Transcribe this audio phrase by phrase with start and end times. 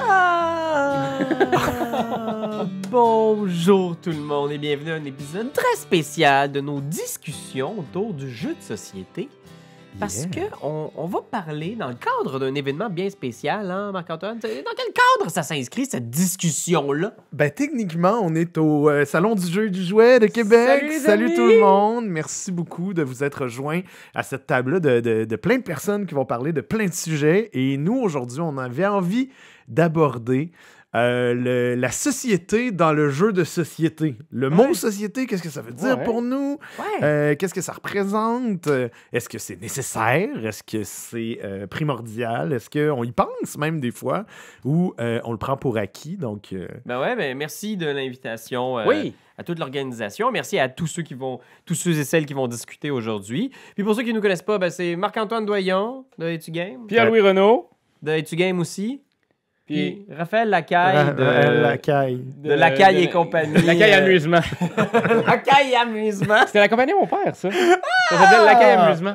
[0.00, 1.18] Ah!
[2.90, 8.14] Bonjour tout le monde et bienvenue à un épisode très spécial de nos discussions autour
[8.14, 9.28] du jeu de société.
[9.98, 10.48] Parce Yeah.
[10.50, 14.38] que on, va parler dans le cadre d'un événement bien spécial, hein, Marc-Antoine?
[14.38, 17.14] Dans quel cadre ça s'inscrit, cette discussion-là?
[17.32, 20.92] Ben, techniquement, on est au euh, Salon du jeu et du jouet de Québec.
[21.00, 21.34] Salut, amis!
[21.34, 22.06] tout le monde.
[22.08, 23.80] Merci beaucoup de vous être rejoints
[24.14, 26.92] à cette table-là de, de- de plein de personnes qui vont parler de plein de
[26.94, 27.48] sujets.
[27.54, 29.30] Et nous, aujourd'hui, on avait envie
[29.66, 30.52] d'aborder
[30.96, 34.16] euh, le- la société dans le jeu de société.
[34.30, 36.04] Le mot société, qu'est-ce que ça veut dire Ouais.
[36.04, 36.58] pour nous?
[36.78, 37.04] Ouais.
[37.04, 38.68] Euh, Qu'est-ce que ça représente?
[39.12, 40.44] Est-ce que c'est nécessaire?
[40.44, 42.52] Est-ce que c'est euh, primordial?
[42.52, 44.24] Est-ce qu'on y pense même des fois?
[44.64, 46.16] Ou euh, on le prend pour acquis?
[46.16, 48.78] Donc, euh, Ben ouais, ben merci de l'invitation.
[48.78, 49.14] euh, Oui.
[49.38, 50.30] à toute l'organisation.
[50.32, 53.50] Merci à tous ceux qui vont, tous ceux et celles qui vont discuter aujourd'hui.
[53.74, 56.86] Puis pour ceux qui ne nous connaissent pas, ben c'est Marc-Antoine Doyon de Etu Game,
[56.86, 57.68] Pierre-Louis Renault.
[58.02, 59.02] de Etu Game aussi.
[59.66, 62.22] Puis Puis Raphaël Lacaille de, euh, la caille.
[62.38, 63.60] de Lacaille et compagnie.
[63.62, 64.40] Lacaille Amusement.
[65.26, 66.46] Lacaille Amusement.
[66.46, 67.50] C'était la compagnie de mon père, ça.
[67.50, 69.14] Ça s'appelle Lacaille Amusement.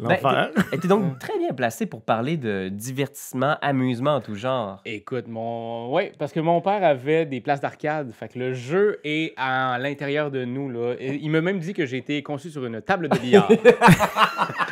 [0.00, 0.50] L'enfer.
[0.72, 4.80] Elle était donc très bien placé pour parler de divertissement, amusement en tout genre.
[4.86, 5.94] Écoute, mon.
[5.94, 8.10] Oui, parce que mon père avait des places d'arcade.
[8.12, 10.94] Fait que le jeu est à l'intérieur de nous, là.
[10.98, 13.50] Il m'a même dit que j'ai été conçu sur une table de billard.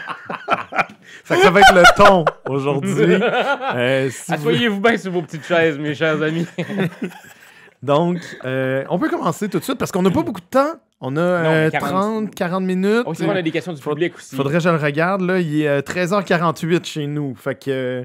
[1.24, 2.92] Fait que ça va être le ton aujourd'hui.
[3.74, 6.46] Euh, si vous- Asseyez-vous bien sur vos petites chaises, mes chers amis.
[7.82, 10.74] Donc, euh, on peut commencer tout de suite parce qu'on n'a pas beaucoup de temps.
[11.00, 11.90] On a euh, 40.
[11.90, 13.04] 30, 40 minutes.
[13.06, 14.34] Oh, c'est vrai, on a des questions du Faut- public aussi.
[14.34, 15.20] Faudrait que je le regarde.
[15.20, 17.36] Là, il est euh, 13h48 chez nous.
[17.36, 18.04] Fait que euh,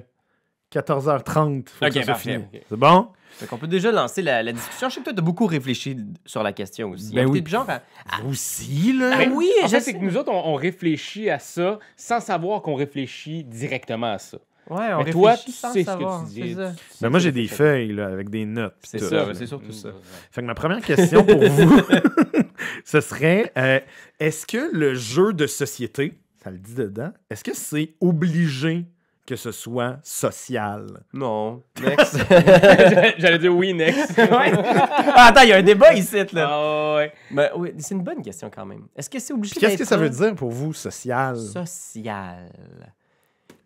[0.76, 1.70] 14h30.
[1.70, 2.42] Faut Ok, que ça parfait.
[2.70, 3.08] C'est bon?
[3.38, 4.90] Fait qu'on peut déjà lancer la, la discussion.
[4.90, 7.14] Je sais que toi, t'as beaucoup réfléchi sur la question aussi.
[7.14, 7.44] Ben Hein, oui.
[7.46, 7.82] genre à-
[8.24, 9.12] Vous aussi, là.
[9.20, 9.92] Ah oui, En je fait, sais.
[9.92, 14.18] c'est que nous autres, on, on réfléchit à ça sans savoir qu'on réfléchit directement à
[14.20, 14.38] ça.
[14.70, 16.50] Ouais, on Mais toi, réfléchit tu sans sais ce que tu dis.
[16.50, 16.74] c'est ça.
[17.02, 18.76] Ben, moi, j'ai des feuilles là, avec des notes.
[18.84, 19.90] C'est ça, ouais, c'est surtout ça.
[20.32, 21.82] Fait que ma première question pour vous,
[22.86, 23.80] ce serait euh,
[24.20, 28.86] est-ce que le jeu de société, ça le dit dedans, est-ce que c'est obligé
[29.26, 30.86] que ce soit social?
[31.14, 31.64] Non.
[31.82, 32.18] Next.
[33.18, 34.18] J'allais dire oui, next.
[34.18, 34.52] Ouais.
[34.58, 36.48] Ah, attends, il y a un débat ici, là.
[36.50, 37.14] Ah ouais.
[37.32, 38.88] Ben, oui, c'est une bonne question quand même.
[38.96, 41.38] Est-ce que c'est obligé Qu'est-ce que ça veut dire pour vous, social?
[41.38, 42.52] Social.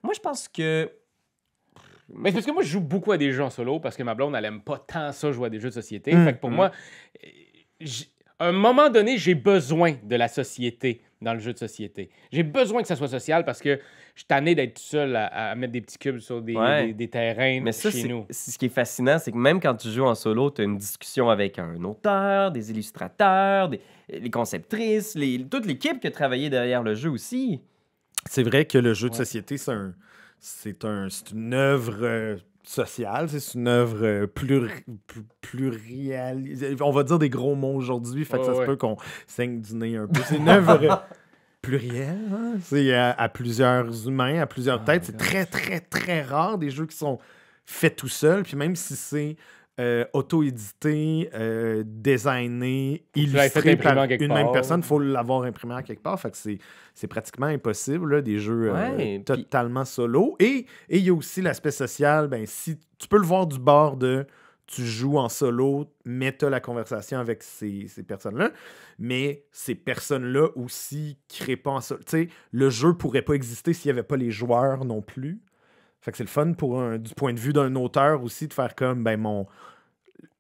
[0.03, 0.91] Moi, je pense que.
[2.09, 4.03] Mais c'est parce que moi, je joue beaucoup à des jeux en solo parce que
[4.03, 6.16] ma blonde, elle aime pas tant ça jouer à des jeux de société.
[6.16, 6.56] Mm, Fait que pour mm.
[6.56, 6.72] moi,
[7.81, 8.09] j-
[8.40, 12.09] à un moment donné, j'ai besoin de la société dans le jeu de société.
[12.31, 13.80] J'ai besoin que ça soit social parce que
[14.14, 16.88] je suis tanné d'être tout seul à, à mettre des petits cubes sur des, Ouais.
[16.88, 18.25] des- des terrains Mais ça, chez nous.
[18.30, 20.78] ce qui est fascinant, c'est que même quand tu joues en solo, tu as une
[20.78, 26.50] discussion avec un auteur, des illustrateurs, des, les conceptrices, les, toute l'équipe qui a travaillé
[26.52, 27.62] derrière le jeu aussi.
[28.30, 29.18] C'est vrai que le jeu de Ouais.
[29.19, 29.96] société, c'est un,
[30.40, 32.38] c'est un, c'est une œuvre euh,
[32.70, 34.70] sociale, c'est une œuvre euh, plus,
[35.08, 36.76] plus, plurialisée.
[36.82, 39.76] On va dire des gros mots aujourd'hui, fait que ça se peut qu'on saigne du
[39.76, 40.22] nez un peu.
[40.26, 40.96] C'est une œuvre euh,
[41.62, 42.54] plurielle, hein?
[42.62, 45.06] c'est à, à plusieurs humains, à plusieurs têtes.
[45.06, 47.20] C'est très, très, très rare des jeux qui sont
[47.66, 49.36] faits tout seuls, puis même si c'est
[49.80, 56.02] euh, auto-édité, euh, designé, illustré par une même personne, il faut l'avoir imprimé en quelque
[56.02, 56.20] part.
[56.20, 56.58] Fait que c'est
[56.96, 60.36] c'est pratiquement impossible, là, des jeux euh, Ouais, totalement solo.
[60.40, 62.28] Et et il y a aussi l'aspect social.
[62.28, 64.26] Ben, si tu peux le voir du bord de
[64.68, 68.52] tu joues en solo, mais tu as la conversation avec ces, ces personnes-là.
[69.00, 72.02] Mais ces personnes-là aussi créent pas en solo.
[72.06, 75.40] Tu sais, le jeu pourrait pas exister s'il n'y avait pas les joueurs non plus.
[76.07, 78.53] Fait que c'est le fun pour un- du point de vue d'un auteur aussi de
[78.53, 79.45] faire comme ben mon.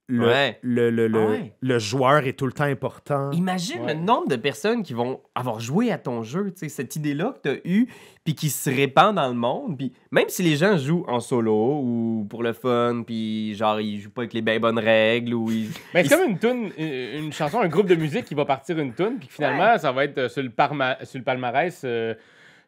[0.09, 0.57] Le, Ouais.
[0.61, 1.53] le, le, le, Ah ouais.
[1.59, 3.29] le joueur est tout le temps important.
[3.31, 3.93] Imagine Ouais.
[3.93, 7.33] le nombre de personnes qui vont avoir joué à ton jeu, tu sais, cette idée-là
[7.43, 7.87] que tu as eue,
[8.23, 9.77] puis qui se répand dans le monde.
[9.77, 13.99] Puis même si les gens jouent en solo ou pour le fun, puis genre ils
[13.99, 15.67] jouent pas avec les bien bonnes règles ou ils.
[15.93, 18.45] Mais ils- c'est comme une tune, une, une chanson, un groupe de musique qui va
[18.45, 21.81] partir une tune, puis finalement, ça va être euh, sur le, parma- sur le palmarès,
[21.83, 22.13] euh,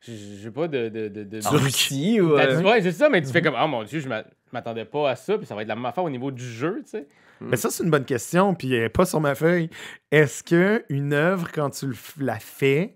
[0.02, 0.90] sais pas, de.
[0.90, 2.38] de, de, de- Russie ou.
[2.38, 4.52] Euh, dit, ouais, c'est ça, mais tu fais comme, oh mon dieu, je m'a- je
[4.54, 6.82] m'attendais pas à ça, puis ça va être la même affaire au niveau du jeu,
[6.84, 7.08] tu sais.
[7.42, 9.70] Mais ça, c'est une bonne question, puis elle est pas sur ma feuille.
[10.12, 12.96] Est-ce que une œuvre, quand tu la fais,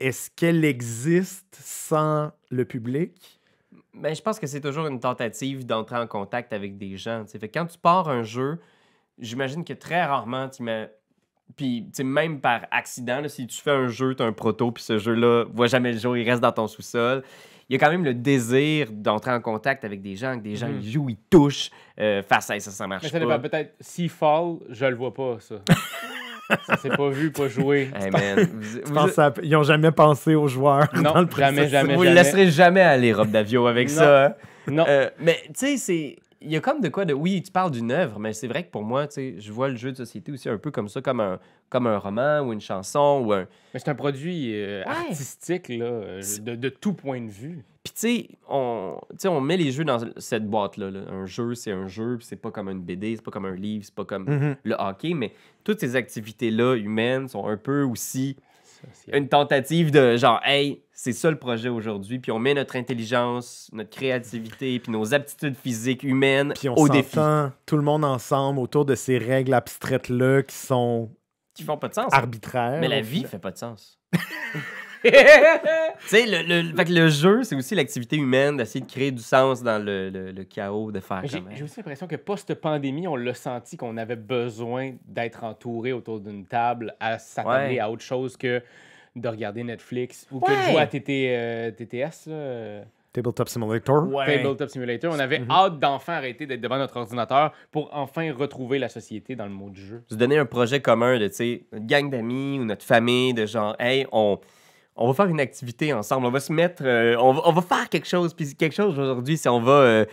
[0.00, 3.40] est-ce qu'elle existe sans le public?
[3.94, 7.24] Ben, je pense que c'est toujours une tentative d'entrer en contact avec des gens.
[7.24, 7.38] tu sais.
[7.38, 8.58] Fait que quand tu pars un jeu,
[9.18, 10.90] j'imagine que très rarement tu mets.
[11.56, 14.32] Puis, tu sais, même par accident, là, si tu fais un jeu, tu as un
[14.32, 17.22] proto, puis ce jeu-là voit jamais le jour, il reste dans ton sous-sol.
[17.68, 20.56] Il y a quand même le désir d'entrer en contact avec des gens, que des
[20.56, 20.78] gens Mhm.
[20.80, 23.26] ils jouent, ils touchent, euh, face à ça, ça marche Mais ça pas.
[23.26, 23.74] dépend peut-être.
[23.80, 25.56] Seafall, je le vois pas, ça.
[26.66, 27.90] ça s'est pas vu, pas joué.
[28.00, 30.88] Hey, man, vous- Je vous- pense à- Ils n'ont jamais pensé aux joueurs.
[30.94, 31.94] Non, dans le jamais, jamais.
[31.94, 33.94] vous ne laisserez jamais aller, Rob Davio, avec Non.
[33.96, 34.26] ça.
[34.26, 34.34] hein?
[34.68, 34.84] Non.
[34.88, 36.16] Euh, mais tu sais, c'est.
[36.40, 37.12] Il y a comme de quoi de.
[37.14, 39.68] Oui, tu parles d'une œuvre, mais c'est vrai que pour moi, tu sais, je vois
[39.68, 41.38] le jeu de société aussi un peu comme ça, comme un,
[41.68, 43.46] comme un roman ou une chanson ou un.
[43.74, 44.90] Mais c'est un produit euh, Ouais.
[44.90, 47.64] artistique, là, euh, de, de tout point de vue.
[47.82, 50.90] Puis tu sais, on, on met les jeux dans cette boîte-là.
[50.90, 51.00] là.
[51.10, 53.54] Un jeu, c'est un jeu, puis c'est pas comme une BD, c'est pas comme un
[53.56, 54.56] livre, c'est pas comme Mhm.
[54.62, 55.32] le hockey, mais
[55.64, 58.36] toutes ces activités-là humaines sont un peu aussi
[59.12, 63.68] une tentative de genre, hey, c'est ça le projet aujourd'hui, puis on met notre intelligence,
[63.72, 67.18] notre créativité, puis nos aptitudes physiques humaines Puis on au défi.
[67.66, 71.10] tout le monde ensemble autour de ces règles abstraites-là qui sont
[71.54, 72.12] Qui font pas de sens.
[72.12, 72.78] arbitraires.
[72.80, 73.98] Mais la vie fait pas de sens.
[75.04, 79.10] tu sais, le, le, fait que le jeu, c'est aussi l'activité humaine d'essayer de créer
[79.10, 83.06] du sens dans le, le- le chaos, de faire J'ai j'ai aussi l'impression que post-pandémie,
[83.08, 87.80] on l'a senti qu'on avait besoin d'être entouré autour d'une table à s'attabler Ouais.
[87.80, 88.62] à autre chose que
[89.16, 90.72] de regarder Netflix ou que de Ouais.
[90.72, 92.26] jouer à TT, euh, TTS.
[92.26, 94.06] là, euh, Tabletop Simulator.
[94.26, 95.12] Tabletop Simulator.
[95.14, 95.50] On avait Mhm.
[95.50, 99.70] hâte d'enfin arrêter d'être devant notre ordinateur pour enfin retrouver la société dans le mot
[99.70, 100.02] du jeu.
[100.08, 103.46] se donner un projet commun de, tu sais, notre gang d'amis ou notre famille, de
[103.46, 104.38] genre, hey, on,
[104.98, 108.06] on va faire une activité ensemble, on va se mettre, euh, on, va, faire quelque
[108.08, 110.04] chose, puis quelque chose aujourd'hui, c'est on va euh,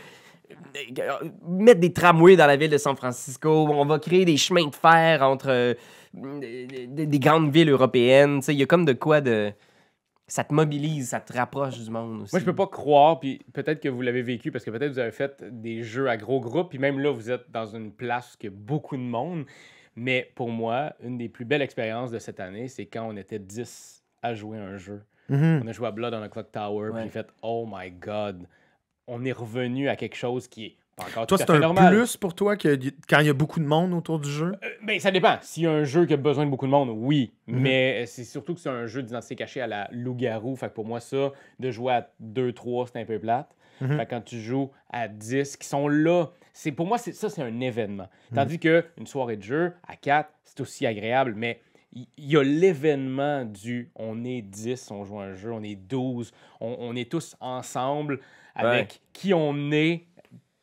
[1.47, 4.75] mettre des tramways dans la ville de San Francisco, on va créer des chemins de
[4.75, 5.73] fer entre euh,
[6.13, 9.51] des, des- des grandes villes européennes, tu sais, il y a comme de quoi de...
[10.27, 12.33] Ça te mobilise, ça te rapproche du monde aussi.
[12.33, 14.97] Moi, je peux pas croire, puis peut-être que vous l'avez vécu parce que peut-être vous
[14.97, 18.35] avez fait des jeux à gros groupes, puis même là, vous êtes dans une place
[18.43, 19.45] où a beaucoup de monde.
[19.95, 23.37] Mais pour moi, une des plus belles expériences de cette année, c'est quand on était
[23.37, 25.03] 10 à jouer un jeu.
[25.29, 25.61] Mhm.
[25.63, 28.47] On a joué à Blood on a Clock Tower, puis j'ai fait Oh my God,
[29.07, 31.57] on est revenu à quelque chose qui est pas encore Toi, tout à c'est fait
[31.57, 31.93] un normal.
[31.93, 32.77] plus pour toi que
[33.09, 34.53] quand il y a beaucoup de monde autour du jeu?
[34.63, 35.37] Euh, ben, ça dépend.
[35.41, 37.33] S'il y a un jeu qui a besoin de beaucoup de monde, oui.
[37.47, 37.59] Mhm.
[37.59, 40.55] Mais euh, c'est surtout que c'est un jeu d'identité cachée à la loup-garou.
[40.55, 43.49] Fait que pour moi, ça, de jouer à 2-3, c'est un peu plate.
[43.81, 43.97] Mhm.
[43.97, 47.29] Fait que quand tu joues à 10 qui sont là, c'est pour moi, c'est ça,
[47.29, 48.07] c'est un événement.
[48.33, 51.59] Tandis que une soirée de jeu à 4, c'est aussi agréable, mais
[51.95, 55.75] il y a l'événement du on est 10, on joue à un jeu, on est
[55.75, 58.19] 12, on, on est tous ensemble
[58.53, 60.03] avec qui on est,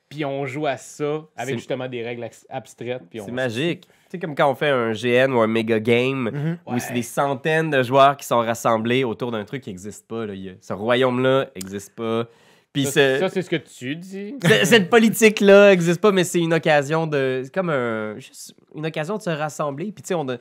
[0.08, 3.02] puis on joue à ça avec C'est- justement des règles abstraites.
[3.08, 3.82] puis C'est on- magique.
[3.86, 6.58] Tu sais, comme quand on fait un GN ou un méga game, Mhm.
[6.66, 10.26] où c'est des centaines de joueurs qui sont rassemblés autour d'un truc qui n'existe pas.
[10.26, 10.34] Là.
[10.34, 12.26] Il y a- Ce royaume-là n'existe pas.
[12.74, 14.34] Puis Ça, ce- ça, c'est ce que tu dis.
[14.44, 17.40] ce- cette politique-là n'existe pas, mais c'est une occasion de.
[17.44, 19.92] C'est comme un, juste une occasion de se rassembler.
[19.92, 20.36] Puis tu sais, on a-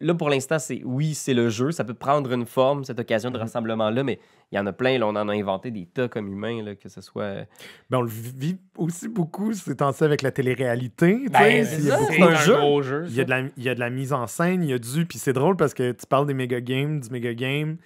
[0.00, 1.70] Là, pour l'instant, c'est oui, c'est le jeu.
[1.70, 3.42] Ça peut prendre une forme, cette occasion de Mhm.
[3.42, 4.18] rassemblement-là, mais
[4.50, 4.98] il y en a plein.
[4.98, 7.46] Là, on en a inventé des tas comme humains, là, que ce soit.
[7.90, 11.26] Ben, on le vit aussi beaucoup ces temps-ci avec la télé-réalité.
[11.30, 12.56] Ben, c'est il y a ça, beaucoup- c'est un jeu.
[12.56, 13.04] gros jeu.
[13.08, 14.72] Il y, a de la, il y a de la mise en scène, il y
[14.72, 15.04] a du.
[15.04, 17.76] Puis c'est drôle parce que tu parles des méga games, du méga game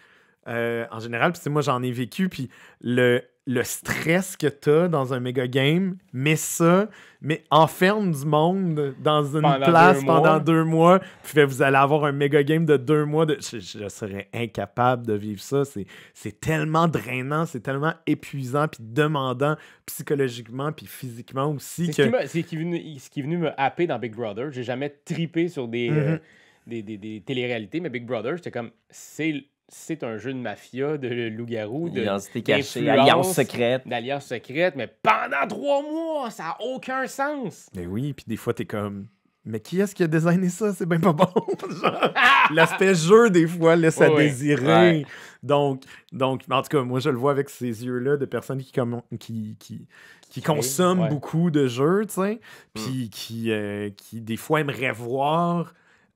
[0.46, 1.32] euh, en général.
[1.32, 2.28] Puis moi, j'en ai vécu.
[2.28, 2.50] Puis
[2.82, 6.88] le, le stress que tu as dans un méga game, mais ça,
[7.20, 10.40] mais enferme du monde dans une Pendant place deux pendant mois.
[10.40, 11.00] deux mois.
[11.24, 13.26] Puis vous allez avoir un méga game de deux mois.
[13.26, 13.38] De...
[13.40, 15.64] Je, je serais incapable de vivre ça.
[15.64, 19.56] C'est, c'est tellement drainant, c'est tellement épuisant, puis demandant
[19.86, 21.86] psychologiquement, puis physiquement aussi.
[21.86, 22.12] C'est ce, qui que...
[22.12, 24.52] m'a- c'est ce qui est venu- ce qui est venu me happer dans Big Brother.
[24.52, 25.98] J'ai jamais tripé sur des, Mhm.
[25.98, 26.18] euh,
[26.66, 30.98] des, des, des téléréalités, mais Big Brother, j'étais comme, c'est c'est un jeu de mafia,
[30.98, 33.82] de loup-garou, de, Identité cachée, d'influence, alliance secrète.
[33.86, 37.68] d'alliance secrète, mais pendant trois mois, ça n'a aucun sens.
[37.74, 39.06] Mais oui, puis des fois, t'es comme.
[39.46, 40.74] Mais qui est-ce qui a designé ça?
[40.74, 41.24] C'est bien pas bon.
[41.82, 42.12] Genre,
[42.52, 44.66] L'aspect jeu, des fois, laisse à désirer.
[44.66, 45.06] Ouais.
[45.42, 48.70] Donc, donc, en tout cas, moi, je le vois avec ces yeux-là de personnes qui,
[48.70, 49.86] commen- qui, qui,
[50.28, 51.08] qui consomment ouais.
[51.08, 52.40] beaucoup de jeux, tu sais,
[52.74, 55.72] puis qui, euh, qui, des fois, aimeraient voir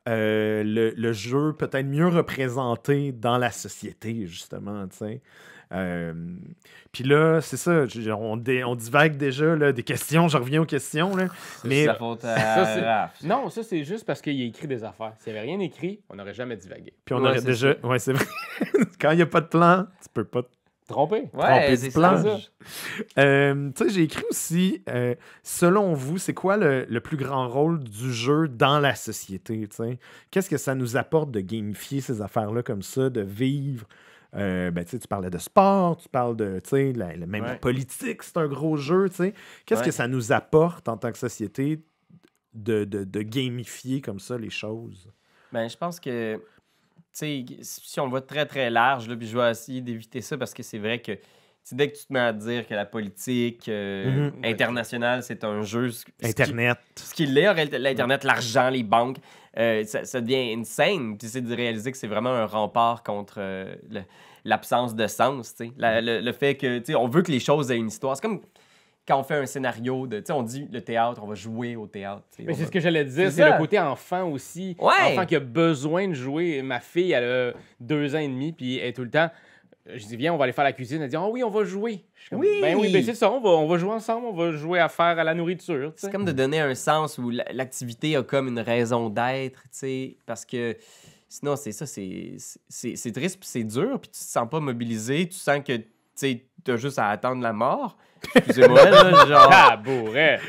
[0.08, 5.20] euh, le, le jeu peut-être mieux représenté dans la société, justement, tu sais.
[5.72, 6.12] Euh,
[6.92, 7.84] puis là, c'est ça,
[8.16, 11.26] on, dé- on divague déjà là, des questions, je reviens aux questions, là.
[11.64, 13.10] Mais- C'est la faute à Ça.
[13.26, 15.14] Non, ça, c'est juste parce qu'il a écrit des affaires.
[15.18, 16.92] S'il n'y avait rien écrit, on n'aurait jamais divagué.
[17.04, 17.74] Puis on Ouais, aurait déjà.
[17.82, 18.26] Ouais, c'est vrai.
[19.00, 20.42] Quand il n'y a pas de plan, tu peux pas.
[20.88, 21.28] Trompé.
[21.32, 22.22] tromper Ouais, plan.
[22.22, 22.38] ça.
[23.18, 27.48] Euh, tu sais, j'ai écrit aussi, euh, selon vous, c'est quoi le, le plus grand
[27.48, 29.66] rôle du jeu dans la société?
[29.68, 29.98] tu sais?
[30.30, 33.86] Qu'est-ce que ça nous apporte de gamifier ces affaires-là comme ça, de vivre?
[34.36, 37.26] Euh, ben, tu sais, tu parlais de sport, tu parles de, tu sais, la, la-
[37.26, 37.58] même la Ouais.
[37.58, 39.34] politique, c'est un gros jeu, tu sais.
[39.64, 39.86] Qu'est-ce Ouais.
[39.86, 41.80] que ça nous apporte en tant que société
[42.52, 45.08] de, de, de gamifier comme ça les choses?
[45.52, 46.40] Ben, je pense que,
[47.14, 50.52] si on le voit très, très large, là, puis je vais essayer d'éviter ça parce
[50.52, 51.12] que c'est vrai que
[51.72, 54.44] dès que tu te mets à dire que la politique euh, Mhm.
[54.44, 55.90] internationale, c'est un jeu.
[55.90, 56.78] ce- Internet.
[56.96, 59.16] Ce qu'il est, l'Internet, l'argent, les banques,
[59.56, 61.16] euh, ça, ça devient insane.
[61.16, 63.74] Puis c'est de réaliser que c'est vraiment un rempart contre euh,
[64.44, 65.54] l'absence de sens.
[65.54, 65.72] tu sais.
[65.78, 68.16] La- le, le fait que, tu sais, on veut que les choses aient une histoire.
[68.16, 68.40] C'est comme
[69.06, 70.18] quand on fait un scénario de.
[70.20, 72.22] Tu sais, on dit le théâtre, on va jouer au théâtre.
[72.38, 74.76] Mais c'est va- ce que j'allais dire, C'est le côté enfant aussi.
[74.78, 75.12] Ouais.
[75.12, 76.62] Enfant qui a besoin de jouer.
[76.62, 79.30] Ma fille, elle a deux ans et demi, puis elle est tout le temps.
[79.86, 81.02] Je dis, viens, on va aller faire la cuisine.
[81.02, 82.04] Elle dit, oh oui, on va jouer.
[82.14, 82.58] Je suis comme, Oui.
[82.62, 84.88] Ben oui, ben c'est ça, on va, on va jouer ensemble, on va jouer à
[84.88, 85.92] faire à la nourriture.
[85.96, 89.68] C'est comme de donner un sens où la- l'activité a comme une raison d'être, tu
[89.72, 90.74] sais, parce que
[91.28, 94.58] sinon, c'est ça, c'est c'est- c'est triste puis c'est dur, puis tu te sens pas
[94.58, 95.84] mobilisé, tu sens que, tu
[96.14, 97.96] sais, t'as juste à attendre la mort.
[98.34, 99.50] Excusez-moi, là, genre...
[99.52, 99.82] Ah.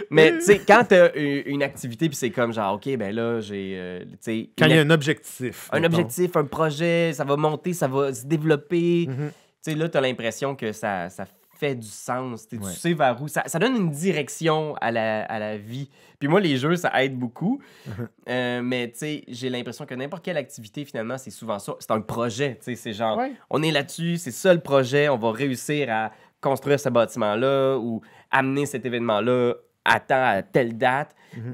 [0.10, 3.42] Mais, tu sais, quand t'as une, une activité, puis c'est comme genre, OK, ben là,
[3.42, 4.50] j'ai, euh, tu sais...
[4.58, 5.70] Quand il y a un objectif.
[5.72, 5.94] un mettons.
[5.98, 9.08] objectif, un projet, ça va monter, ça va se développer.
[9.10, 9.32] Mhm.
[9.64, 11.26] Tu sais, là, t'as l'impression que ça, ça
[11.58, 12.48] fait du sens.
[12.48, 12.74] Tu sais, Ouais.
[12.74, 13.28] Tu sais vers où.
[13.28, 15.90] Ça, ça donne une direction à la, à la vie.
[16.20, 17.60] Puis moi, les jeux, ça aide beaucoup.
[18.28, 21.76] Euh, mais tu sais, j'ai l'impression que n'importe quelle activité, finalement, c'est souvent ça.
[21.80, 22.56] C'est un projet.
[22.58, 23.34] Tu sais, c'est genre, Ouais.
[23.52, 28.02] on est là-dessus, c'est ça le projet, on va réussir à construire ce bâtiment-là ou
[28.32, 29.54] amener cet événement-là
[29.86, 31.16] à temps, à telle date.
[31.38, 31.54] Mhm.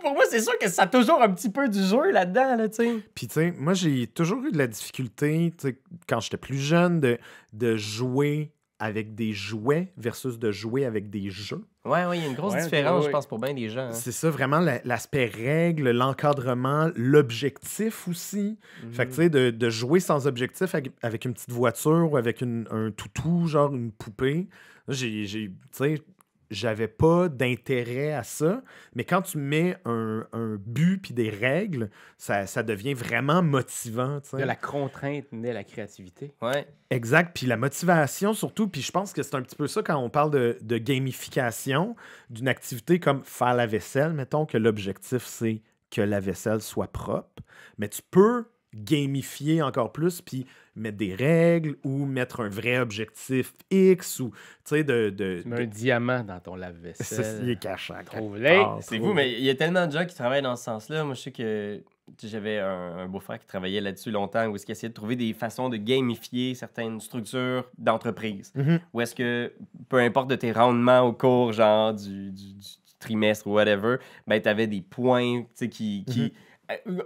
[0.00, 2.68] Pour moi, c'est sûr que ça a toujours un petit peu du jeu là-dedans, là,
[2.68, 2.94] tu sais.
[3.14, 6.58] Puis, tu sais, moi, j'ai toujours eu de la difficulté, tu sais, quand j'étais plus
[6.58, 7.18] jeune, de,
[7.52, 11.64] de jouer avec des jouets versus de jouer avec des jeux.
[11.84, 13.68] Ouais, ouais, il y a une grosse Ouais, différence, ouais, je pense, pour bien des
[13.68, 13.82] gens.
[13.88, 13.92] hein.
[13.92, 18.58] C'est ça, vraiment, la- l'aspect règle, l'encadrement, l'objectif aussi.
[18.92, 22.16] Fait que, tu sais, de, de jouer sans objectif avec, avec une petite voiture ou
[22.16, 24.48] avec une- un toutou, genre une poupée,
[24.88, 26.02] j'ai, j'ai- tu sais,
[26.50, 28.62] j'avais pas d'intérêt à ça.
[28.94, 34.20] Mais quand tu mets un, un but puis des règles, ça, ça devient vraiment motivant,
[34.20, 34.38] tu sais.
[34.38, 36.34] De la contrainte naît la créativité.
[36.42, 36.66] Ouais.
[36.90, 37.30] Exact.
[37.34, 40.10] Puis la motivation surtout, puis je pense que c'est un petit peu ça quand on
[40.10, 41.94] parle de, de gamification
[42.30, 47.42] d'une activité comme faire la vaisselle, mettons que l'objectif c'est que la vaisselle soit propre,
[47.78, 50.46] mais tu peux gamifier encore plus puis
[50.76, 55.48] mettre des règles ou mettre un vrai objectif X ou tu sais de, de, Tu
[55.48, 57.40] mets de- un diamant dans ton lave-vaisselle.
[57.42, 57.92] il est caché.
[58.06, 58.62] Trouve-les.
[58.64, 61.04] Ah, C'est vous, mais il y a tellement de gens qui travaillent dans ce sens-là.
[61.04, 61.82] Moi, je sais que
[62.22, 65.32] j'avais un, un beau-frère qui travaillait là-dessus longtemps, où est-ce qu'il essayait de trouver des
[65.32, 68.52] façons de gamifier certaines structures d'entreprise.
[68.54, 68.80] Mhm.
[68.92, 69.52] Où est-ce que,
[69.88, 72.66] peu importe de tes rendements au cours, genre, du, du- du
[73.00, 73.96] trimestre ou whatever,
[74.26, 76.04] ben, tu avais des points, tu sais, qui...
[76.06, 76.28] qui euh,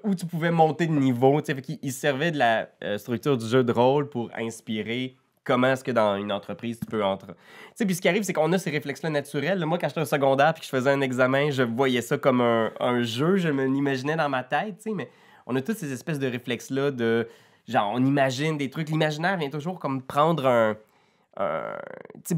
[0.02, 1.40] où tu pouvais monter de niveau,
[1.82, 5.84] il se servait de la euh, structure du jeu de rôle pour inspirer comment est-ce
[5.84, 7.32] que dans une entreprise tu peux entrer.
[7.32, 7.36] Tu
[7.74, 9.64] sais, puis ce qui arrive, c'est qu'on a ces réflexes-là naturels.
[9.64, 12.40] Moi, quand j'étais au secondaire puis que je faisais un examen, je voyais ça comme
[12.40, 15.10] un, jeu, je me l'imaginais dans ma tête, tu sais, mais
[15.46, 17.28] on a toutes ces espèces de réflexes-là de,
[17.68, 18.88] genre, on imagine des trucs.
[18.88, 20.76] L'imaginaire vient toujours comme prendre un...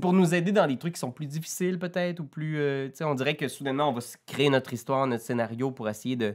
[0.00, 2.58] pour nous aider dans des trucs qui sont plus difficiles peut-être ou plus...
[2.58, 6.34] euh, on dirait que soudainement, on va créer notre histoire, notre scénario pour essayer de,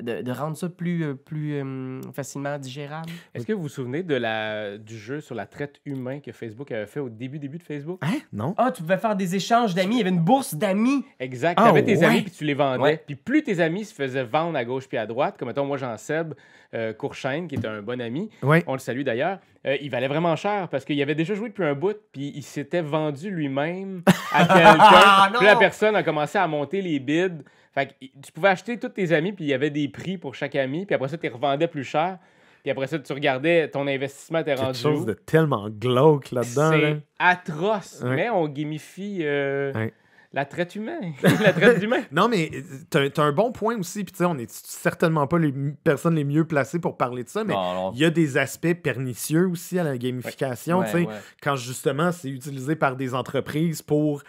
[0.00, 3.10] de, de rendre ça plus, euh, plus euh, facilement digérable?
[3.34, 6.70] Est-ce que vous vous souvenez de la, du jeu sur la traite humain que Facebook
[6.72, 7.98] avait fait au début, début de Facebook?
[8.02, 8.18] Hein?
[8.32, 8.54] Non?
[8.56, 9.96] Ah, tu pouvais faire des échanges d'amis.
[9.96, 11.04] Il y avait une bourse d'amis.
[11.20, 11.58] Exact.
[11.60, 12.04] Ah, Tu avais tes ouais.
[12.04, 12.82] amis puis tu les vendais.
[12.82, 13.02] Ouais.
[13.04, 15.76] Puis plus tes amis se faisaient vendre à gauche puis à droite, comme mettons moi
[15.76, 16.34] Jean-Seb
[16.74, 18.62] euh, Courchaine, qui était un bon ami, Oui.
[18.66, 21.64] on le salue d'ailleurs, euh, il valait vraiment cher parce qu'il avait déjà joué depuis
[21.66, 24.46] un bout puis il s'était vendu lui-même à Ah,
[25.28, 25.32] quelqu'un.
[25.34, 25.38] non!
[25.38, 27.42] puis la personne a commencé à monter les bids.
[27.74, 30.34] Fait que tu pouvais acheter tous tes amis puis il y avait des prix pour
[30.34, 32.18] chaque ami puis après ça tu les revendais plus cher.
[32.62, 35.04] Puis après ça tu regardais ton investissement t'es Quelque rendu chose où?
[35.06, 36.70] de tellement glauque là-dedans.
[36.72, 36.88] là.
[36.94, 38.16] C'est atroce, Ouais.
[38.16, 39.92] mais on gamifie euh, Ouais.
[40.32, 41.12] la traite humaine.
[41.42, 42.02] la traite d'humain.
[42.12, 42.60] Non, mais euh,
[42.90, 44.04] t'as t'as un bon point aussi.
[44.04, 45.52] Puis, tu sais, on est certainement pas les
[45.84, 47.54] personnes les mieux placées pour parler de ça, mais
[47.94, 50.78] il y a des aspects pernicieux aussi à la gamification.
[50.80, 51.14] Ouais, tu sais, ouais.
[51.42, 54.22] Quand justement, c'est utilisé par des entreprises pour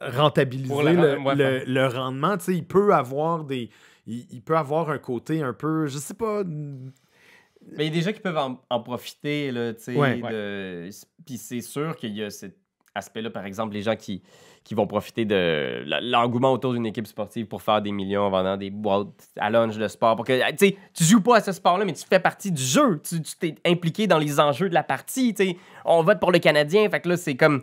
[0.00, 3.70] rentabiliser le, ouais, le- le rendement, tu sais, il peut avoir des.
[4.06, 6.42] Il, il peut avoir un côté un peu, je sais pas.
[6.44, 9.94] Mais il y a des gens qui peuvent en, en profiter, là, tu sais.
[9.96, 10.20] Ouais.
[10.20, 10.88] de-
[11.26, 12.56] Puis c'est sûr qu'il y a cet
[12.94, 14.22] aspect-là, par exemple, les gens qui,
[14.64, 18.56] qui vont profiter de l'engouement autour d'une équipe sportive pour faire des millions en vendant
[18.56, 20.16] des boîtes à lunch de sport.
[20.16, 22.62] Pour que, tu sais, tu joues pas à ce sport-là, mais tu fais partie du
[22.62, 23.00] jeu.
[23.08, 25.56] Tu tu t'es impliqué dans les enjeux de la partie, tu sais.
[25.84, 27.62] On vote pour le Canadien, fait que là, c'est comme...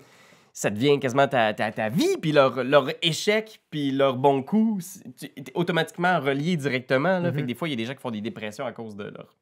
[0.60, 4.80] Ça devient quasiment ta, ta, ta vie, puis leur, leur échec, puis leur bon coup,
[4.82, 7.20] c'est- tu es automatiquement relié directement.
[7.20, 7.32] Là.
[7.32, 8.96] Fait que des fois, il y a des gens qui font des dépressions à cause
[8.96, 9.36] de leur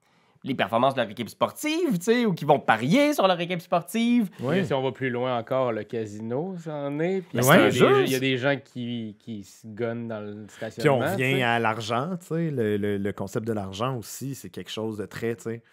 [0.43, 3.62] les performances de leur équipe sportive, tu sais, ou qui vont parier sur leur équipe
[3.62, 4.29] sportive.
[4.53, 7.22] Et Si on va plus loin encore, le casino, ça en est.
[7.22, 8.01] Puis Ouais, il y a des- juste.
[8.07, 10.98] il y a des gens qui, qui se gonnent dans le Puis stationnement.
[10.98, 11.34] on tu sais.
[11.36, 12.51] vient à l'argent, tu sais.
[12.51, 15.63] Le, le- le concept de l'argent aussi, c'est quelque chose de très, tu sais.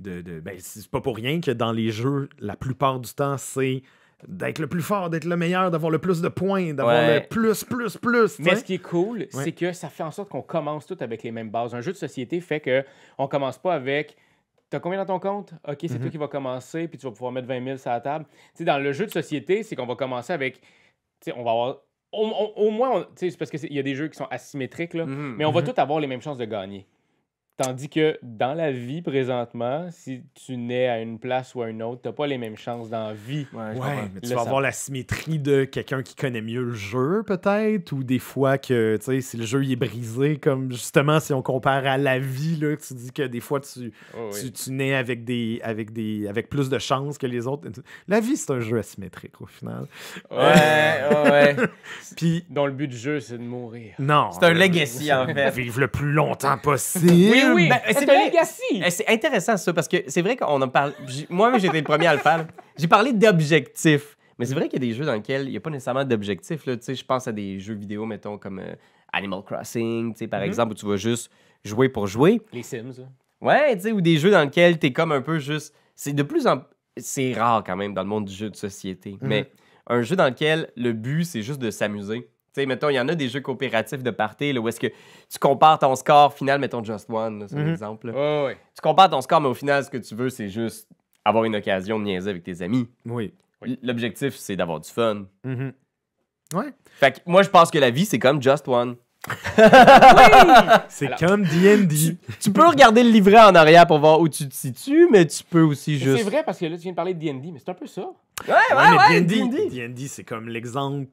[0.00, 3.36] De, de, ben, c'est pas pour rien que dans les jeux, la plupart du temps,
[3.36, 3.82] c'est
[4.26, 7.20] d'être le plus fort, d'être le meilleur, d'avoir le plus de points, d'avoir Ouais.
[7.20, 8.38] le plus, plus, plus.
[8.40, 11.22] Mais ce qui est cool, c'est que ça fait en sorte qu'on commence tout avec
[11.22, 11.74] les mêmes bases.
[11.74, 12.84] Un jeu de société fait que
[13.18, 14.16] on commence pas avec
[14.70, 15.54] T'as combien dans ton compte?
[15.66, 16.00] OK, c'est Mhm.
[16.00, 18.26] toi qui vas commencer, puis tu vas pouvoir mettre 20 000 sur la table.
[18.60, 20.60] Dans le jeu de société, c'est qu'on va commencer avec
[21.34, 21.76] on va avoir.
[22.12, 25.06] Au, au- au moins, c'est parce qu'il y a des jeux qui sont asymétriques, là,
[25.06, 25.36] Mhm.
[25.38, 25.68] mais on va Mhm.
[25.72, 26.86] tous avoir les mêmes chances de gagner.
[27.60, 31.82] Tandis que dans la vie présentement, si tu nais à une place ou à une
[31.82, 33.46] autre, t'as pas les mêmes chances dans la vie.
[33.52, 33.74] Ouais,
[34.14, 38.04] mais tu vas avoir la symétrie de quelqu'un qui connaît mieux le jeu, peut-être, ou
[38.04, 41.42] des fois que, tu sais, si le jeu il est brisé, comme justement si on
[41.42, 44.40] compare à la vie, là, que tu dis que des fois tu, Oh, oui.
[44.40, 47.68] tu, tu nais avec des, avec des, avec plus de chances que les autres.
[48.06, 49.86] La vie, c'est un jeu asymétrique, au final.
[50.30, 51.56] Ouais, ouais, ouais.
[52.16, 53.94] Puis, Dont le but du jeu, c'est de mourir.
[53.98, 54.30] non.
[54.32, 55.50] C'est un legacy, en fait.
[55.50, 57.08] Vivre le plus longtemps possible.
[57.10, 58.62] Oui, oui, ben, c'est un legacy.
[58.84, 60.92] Eh, C'est intéressant ça parce que c'est vrai qu'on en parle.
[61.06, 62.46] j'ai- Moi, j'étais le premier à le faire.
[62.76, 64.16] J'ai parlé d'objectifs.
[64.38, 66.04] Mais c'est vrai qu'il y a des jeux dans lesquels il n'y a pas nécessairement
[66.84, 68.74] sais, Je pense à des jeux vidéo, mettons, comme euh,
[69.12, 70.46] Animal Crossing, par Mhm.
[70.46, 71.30] exemple, où tu vas juste
[71.64, 72.40] jouer pour jouer.
[72.52, 72.92] Les Sims.
[73.00, 73.08] hein.
[73.40, 75.74] Ouais, tu sais, ou des jeux dans lesquels tu es comme un peu juste.
[75.96, 76.62] C'est de plus en.
[76.96, 79.16] C'est rare quand même dans le monde du jeu de société.
[79.20, 79.50] Mais
[79.88, 82.28] un jeu dans lequel le but, c'est juste de s'amuser.
[82.58, 84.80] Tu sais, mettons, il y en a des jeux coopératifs de party là, où est-ce
[84.80, 87.70] que tu compares ton score final, mettons Just One, c'est un Mhm.
[87.70, 88.08] exemple.
[88.08, 88.12] là.
[88.14, 88.56] Ouais, ouais.
[88.74, 90.88] Tu compares ton score, mais au final, ce que tu veux, c'est juste
[91.24, 92.88] avoir une occasion de niaiser avec tes amis.
[93.06, 93.32] Oui.
[93.82, 95.26] L'objectif, c'est d'avoir du fun.
[95.44, 95.72] Mhm.
[96.54, 96.72] Ouais.
[96.98, 98.96] Fait que moi, je pense que la vie, c'est comme Just One.
[100.88, 102.16] C'est Alors- comme D&D.
[102.40, 105.42] Tu peux regarder le livret en arrière pour voir où tu te situes, mais tu
[105.44, 106.18] peux aussi juste.
[106.18, 107.86] C'est vrai parce que là, tu viens de parler de D&D, mais c'est un peu
[107.86, 108.02] ça.
[108.46, 109.20] Ouais, Ouais.
[109.20, 111.08] D&D, D&D, c'est comme l'exemple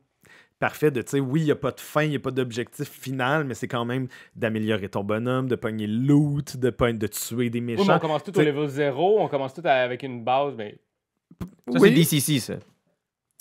[0.68, 2.32] parfait de, tu sais, oui, il n'y a pas de fin, il n'y a pas
[2.32, 6.98] d'objectif final, mais c'est quand même d'améliorer ton bonhomme, de pogner le loot, de, pogn-
[6.98, 7.96] de tuer des Oui, mais méchants.
[7.98, 10.78] on commence tout au level 0, on commence tout à- avec une base, mais...
[11.72, 11.90] Ça, Oui.
[11.90, 12.54] c'est DCC, ça.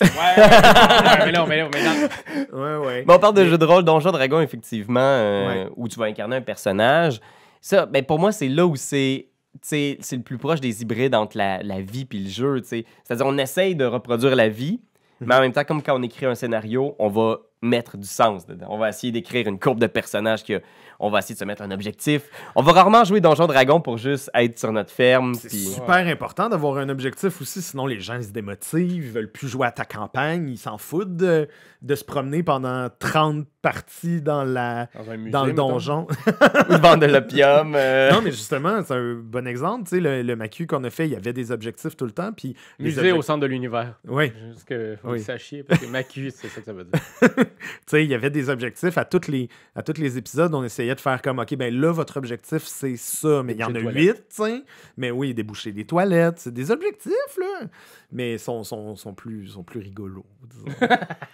[0.01, 2.59] Ouais, ouais, ouais, mais non, mais non, mais non.
[2.81, 3.05] Ouais, ouais.
[3.07, 5.71] Mais on parle de jeux de rôle, Donjon Dragon, effectivement, euh, Ouais.
[5.77, 7.19] où tu vas incarner un personnage.
[7.61, 9.29] Ça, ben, pour moi, c'est là où c'est.
[9.61, 12.59] C'est le plus proche des hybrides entre la, la vie et le jeu.
[12.61, 12.85] tu sais.
[13.05, 14.81] C'est-à-dire, on essaye de reproduire la vie.
[15.25, 18.45] Mais en même temps, comme quand on écrit un scénario, on va mettre du sens
[18.45, 18.67] dedans.
[18.69, 20.61] On va essayer d'écrire une courbe de personnage, que,
[20.99, 22.23] on va essayer de se mettre un objectif.
[22.55, 25.33] On va rarement jouer Donjon Dragon pour juste être sur notre ferme.
[25.35, 29.31] C'est super important d'avoir un objectif aussi, sinon les gens ils se démotivent, ils veulent
[29.31, 31.47] plus jouer à ta campagne, ils s'en foutent de,
[31.81, 35.69] de se promener pendant 30 parties dans, la, Dans un musée, dans le mettons.
[35.69, 36.07] donjon.
[36.69, 37.73] Ou vendre de l'opium.
[37.75, 38.11] euh.
[38.13, 39.85] non, mais justement, c'est un bon exemple.
[39.89, 42.11] Tu sais, le, le Macu qu'on a fait, il y avait des objectifs tout le
[42.11, 42.31] temps.
[42.31, 43.95] Puis Musée au centre de l'univers.
[44.07, 45.17] Oui, Juste que vous Oui.
[45.17, 47.01] le sachiez, parce que Macu, c'est ça que ça veut dire.
[47.37, 47.45] tu
[47.87, 50.53] sais, il y avait des objectifs à tous les à tous les épisodes.
[50.53, 53.41] On essayait de faire comme, OK, ben là, votre objectif, c'est ça.
[53.41, 54.63] Mais il y en a huit, tu sais.
[54.97, 56.37] Mais oui, déboucher des toilettes.
[56.37, 57.67] C'est des objectifs, là.
[58.11, 60.65] Mais ils sont, sont, sont, plus, sont plus rigolos, disons.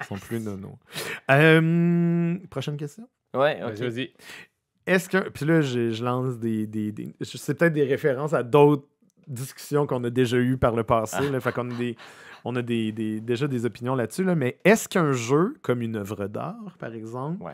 [0.01, 0.77] Ils sont plus nono.
[1.29, 3.07] Euh, prochaine question?
[3.35, 3.77] Ouais, ok.
[3.79, 4.13] Vas-y.
[4.85, 5.29] Est-ce que.
[5.29, 6.67] Puis là, je, je lance des.
[6.67, 8.87] des, c'est peut-être des références à d'autres
[9.27, 11.29] discussions qu'on a déjà eues par le passé.
[11.29, 11.95] Là, fait qu'on a, des,
[12.43, 14.23] on a des, des- déjà des opinions là-dessus.
[14.23, 17.53] Là, mais est-ce qu'un jeu, comme une œuvre d'art, par exemple, Ouais.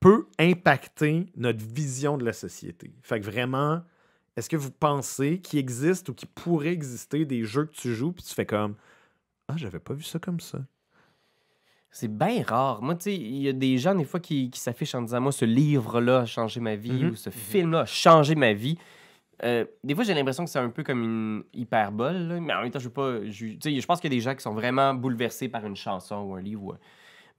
[0.00, 2.92] Peut impacter notre vision de la société?
[3.02, 3.82] Fait que vraiment,
[4.36, 8.12] est-ce que vous pensez qu'il existe ou qu'il pourrait exister des jeux que tu joues
[8.12, 8.74] puis tu fais comme
[9.48, 10.58] Ah, j'avais pas vu ça comme ça.
[11.92, 12.82] C'est bien rare.
[12.82, 15.20] Moi, tu sais, il y a des gens, des fois, qui, qui s'affichent en disant
[15.20, 17.10] Moi, ce livre-là a changé ma vie Mhm.
[17.10, 18.78] ou ce film-là a changé ma vie.
[19.42, 22.62] Euh, des fois, j'ai l'impression que c'est un peu comme une hyperbole, là, mais en
[22.62, 23.24] même temps, je veux pas.
[23.28, 25.66] Je, tu sais, je pense qu'il y a des gens qui sont vraiment bouleversés par
[25.66, 26.62] une chanson ou un livre.
[26.62, 26.72] ou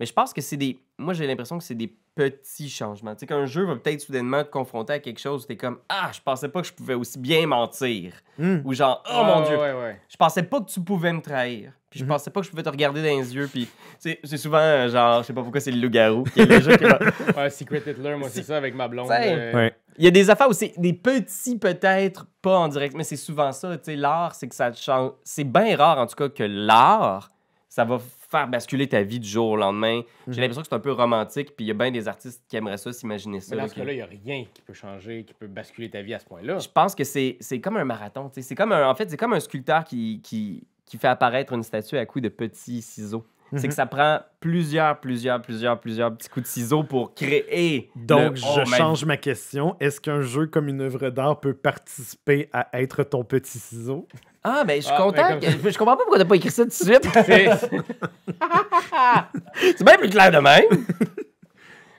[0.02, 0.80] Mais je pense que c'est des.
[0.98, 3.14] Moi, j'ai l'impression que c'est des petits changements.
[3.14, 5.78] Tu sais, qu'un jeu va peut-être soudainement te confronter à quelque chose où t'es comme
[5.88, 8.14] Ah, je pensais pas que je pouvais aussi bien mentir.
[8.40, 8.62] Hmm.
[8.66, 10.02] Ou genre Oh mon ouais, Dieu, Ouais, ouais.
[10.10, 11.72] je pensais pas que tu pouvais me trahir.
[11.92, 12.10] Puis je Mhm.
[12.10, 13.48] pensais pas que je pouvais te regarder dans les yeux.
[13.48, 16.46] Puis c'est c'est souvent euh, genre, je sais pas pourquoi c'est le loup-garou qui est
[16.48, 16.98] le jeu qui va-
[17.38, 19.12] Ouais, Secret Hitler, moi, c'est ça avec ma blonde.
[19.12, 19.76] Euh, Ouais.
[20.00, 23.18] Il y a des affaires où c'est des petits peut-être pas en direct, mais c'est
[23.18, 23.78] souvent ça.
[23.78, 25.12] Tu sais, l'art, c'est que ça te change.
[25.24, 27.30] C'est bien rare en tout cas que l'art,
[27.70, 28.00] ça va
[28.32, 29.98] faire basculer ta vie du jour au lendemain.
[30.26, 30.34] Mhm.
[30.34, 31.56] J'ai l'impression que c'est un peu romantique.
[31.56, 33.52] Puis il y a bien des artistes qui aimeraient ça, s'imaginer ça.
[33.52, 35.89] Mais dans là, ce cas-là, il n'y a rien qui peut changer, qui peut basculer
[35.89, 36.58] ta vie à ce point-là.
[36.60, 38.30] Je pense que c'est comme un marathon.
[38.30, 38.48] tu sais.
[38.48, 41.63] C'est comme un, en fait, c'est comme un sculpteur qui, qui, qui fait apparaître une
[41.63, 43.26] statue à coups de petits ciseaux.
[43.54, 43.67] C'est Mhm.
[43.67, 47.91] que ça prend plusieurs, plusieurs, plusieurs, plusieurs petits coups de ciseaux pour créer.
[47.98, 49.76] Donc, le- je Oh, change ma question.
[49.82, 54.08] Est-ce qu'un jeu comme une œuvre d'art peut participer à être ton petit ciseau?
[54.44, 55.30] Ah, ben, je suis Ah, content.
[55.30, 57.04] ben, comme que- Je comprends pas pourquoi t'as pas écrit ça tout de suite.
[57.26, 57.50] C'est-
[59.78, 60.86] C'est bien plus clair de même.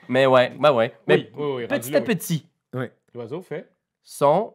[0.08, 0.94] Mais ouais, ben ouais.
[1.06, 2.06] Mais oui, oui, oui, rendu petit là, à oui.
[2.06, 2.46] petit,
[3.14, 3.68] L'oiseau fait.
[4.02, 4.54] sont.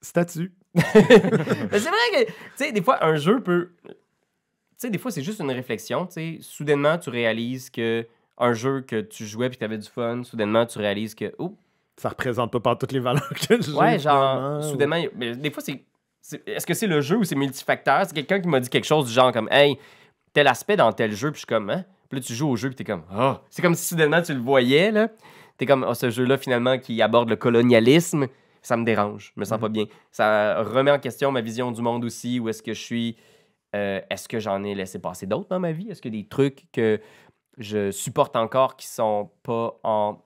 [0.00, 0.52] Statue.
[0.74, 3.70] Mais c'est vrai que, tu sais, des fois, un jeu peut.
[3.84, 3.92] Tu
[4.76, 6.06] sais, des fois, c'est juste une réflexion.
[6.06, 8.06] Tu sais, soudainement, tu réalises que
[8.38, 11.32] un jeu que tu jouais puis que t'avais du fun, soudainement, tu réalises que.
[11.38, 11.54] Oh,
[11.96, 13.72] Ça représente pas par toutes les valeurs que j'ai.
[13.72, 15.02] ouais, genre, finalement, soudainement.
[15.16, 15.82] Mais des fois, c'est.
[16.46, 18.02] Est-ce que c'est le jeu ou c'est multifacteur?
[18.06, 19.78] C'est quelqu'un qui m'a dit quelque chose du genre comme, hey,
[20.32, 21.84] tel aspect dans tel jeu, puis je suis comme, hein?
[22.08, 23.42] Puis là, tu joues au jeu, puis t'es comme, ah.
[23.50, 25.08] C'est comme si soudainement tu le voyais, là.
[25.56, 28.26] T'es comme, ah, ce jeu-là, finalement, qui aborde le colonialisme,
[28.62, 29.32] ça me dérange.
[29.36, 29.60] Je me sens Mhm.
[29.60, 29.84] pas bien.
[30.10, 32.38] Ça remet en question ma vision du monde aussi.
[32.40, 33.16] Où est-ce que je suis.
[33.74, 35.90] euh, est-ce que j'en ai laissé passer d'autres dans ma vie?
[35.90, 36.98] Est-ce a des trucs que
[37.58, 40.18] je supporte encore qui sont pas en,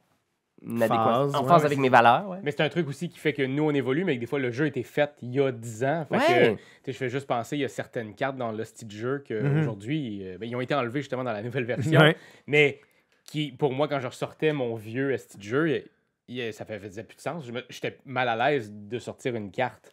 [0.86, 2.28] Phase, en phase ouais, avec mes valeurs?
[2.28, 2.38] Ouais.
[2.42, 4.38] Mais c'est un truc aussi qui fait que nous, on évolue, mais que des fois,
[4.38, 6.06] le jeu a été fait il y a 10 ans.
[6.08, 6.56] Fait Ouais.
[6.86, 9.42] je fais juste penser, il y a certaines cartes dans le style de jeu Mhm.
[9.58, 12.00] qu'aujourd'hui, euh, ben, ils ont été enlevés justement dans la nouvelle version.
[12.00, 12.16] Ouais.
[12.46, 12.80] Mais
[13.24, 15.84] qui, pour moi, quand je ressortais mon vieux esti de jeu, il-
[16.28, 17.44] il- ça faisait plus de sens.
[17.46, 19.92] Je me- J'étais mal à l'aise de sortir une carte.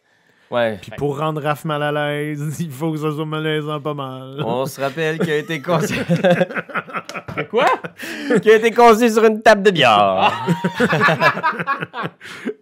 [0.50, 0.78] Ouais.
[0.82, 4.42] Puis pour rendre Raph mal à l'aise, il faut que ça soit malaisant pas mal.
[4.44, 6.99] On se rappelle qu'il a été conçu, Mais
[7.50, 7.66] quoi?
[8.40, 10.32] qu'il a été conçu sur une table de bière.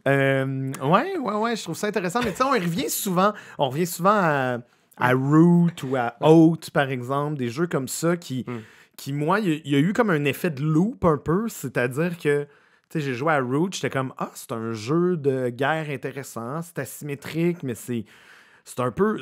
[0.07, 2.21] Euh, ouais, ouais, ouais, je trouve ça intéressant.
[2.25, 4.59] Mais tu sais, on revient souvent, on revient souvent à,
[4.97, 8.57] à Root ou à Oat, par exemple, des jeux comme ça qui, Mm.
[8.97, 11.49] qui moi, il y, y a eu comme un effet de loop un peu.
[11.49, 12.49] C'est-à-dire que, tu
[12.91, 16.79] sais, j'ai joué à Root, j'étais comme, ah, c'est un jeu de guerre intéressant, c'est
[16.79, 18.05] asymétrique, mais c'est.
[18.69, 19.17] C'est un peu.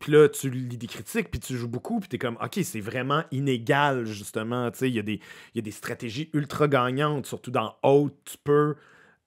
[0.00, 2.80] Puis là, tu lis des critiques, puis tu joues beaucoup, puis t'es comme, OK, c'est
[2.80, 4.70] vraiment inégal, justement.
[4.80, 5.20] Il y, a des-
[5.54, 8.76] y a des stratégies ultra gagnantes, surtout dans Haute, tu peux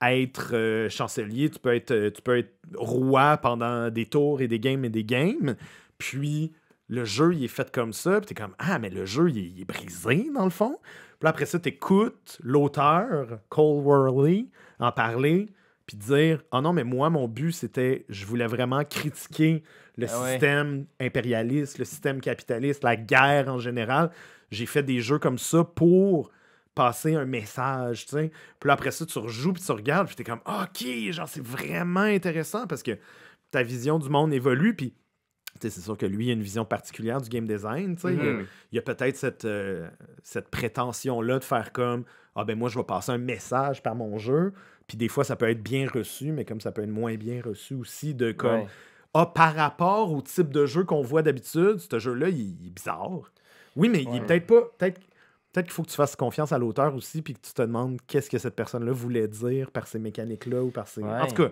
[0.02, 4.48] être euh, chancelier, tu peux être, euh, tu peux être roi pendant des tours et
[4.48, 5.56] des games et des games.
[6.00, 6.52] Puis
[6.88, 9.62] le jeu, il est fait comme ça, puis t'es comme, ah, mais le jeu, il
[9.62, 10.80] est, brisé, dans le fond.
[11.20, 14.48] Puis après ça, t'écoutes l'auteur, Cole Worley,
[14.80, 15.54] en parler,
[15.86, 19.64] puis dire, oh non, mais moi, mon but, c'était, je voulais vraiment critiquer
[19.98, 20.32] le Ah ouais.
[20.32, 24.10] système impérialiste, le système capitaliste, la guerre en général.
[24.52, 26.32] J'ai fait des jeux comme ça pour
[26.76, 28.32] passer un message, tu sais.
[28.60, 31.44] Puis après ça, tu rejoues, puis tu regardes, puis t'es comme, Ah, OK, genre, c'est
[31.46, 32.98] vraiment intéressant parce que
[33.52, 34.94] ta vision du monde évolue, puis
[35.60, 38.14] c'est sûr que lui, il a une vision particulière du game design, tu sais.
[38.14, 38.46] Il y a- Mhm.
[38.72, 39.88] il y a peut-être cette, euh,
[40.24, 44.18] cette prétention-là de faire comme Ah ben moi, je vais passer un message par mon
[44.18, 44.54] jeu.
[44.88, 47.42] Puis des fois, ça peut être bien reçu, mais comme ça peut être moins bien
[47.44, 48.68] reçu aussi, de comme Ouais.
[49.16, 52.72] Ah, par rapport au type de jeu qu'on voit d'habitude, ce jeu-là, il, il est
[52.72, 53.12] bizarre.
[53.76, 54.62] Oui, mais il est peut-être pas.
[54.78, 55.00] Peut-être
[55.52, 58.00] peut-être qu'il faut que tu fasses confiance à l'auteur aussi, puis que tu te demandes
[58.08, 61.04] qu'est-ce que cette personne-là voulait dire par ces mécaniques-là ou par ces.
[61.04, 61.50] En tout cas,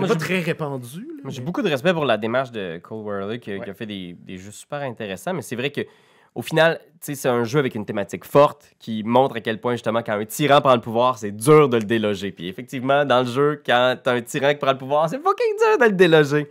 [0.00, 1.06] c'est pas très répandu.
[1.28, 3.74] J'ai mais- beaucoup de respect pour la démarche de Cole Worley qui, a- qui a
[3.74, 5.82] fait des, des jeux super intéressants, mais c'est vrai que
[6.34, 10.02] au final, c'est un jeu avec une thématique forte qui montre à quel point justement
[10.02, 12.32] quand un tyran prend le pouvoir, c'est dur de le déloger.
[12.32, 15.56] Puis effectivement, dans le jeu, quand t'as un tyran qui prend le pouvoir, c'est fucking
[15.58, 16.50] dur de le déloger.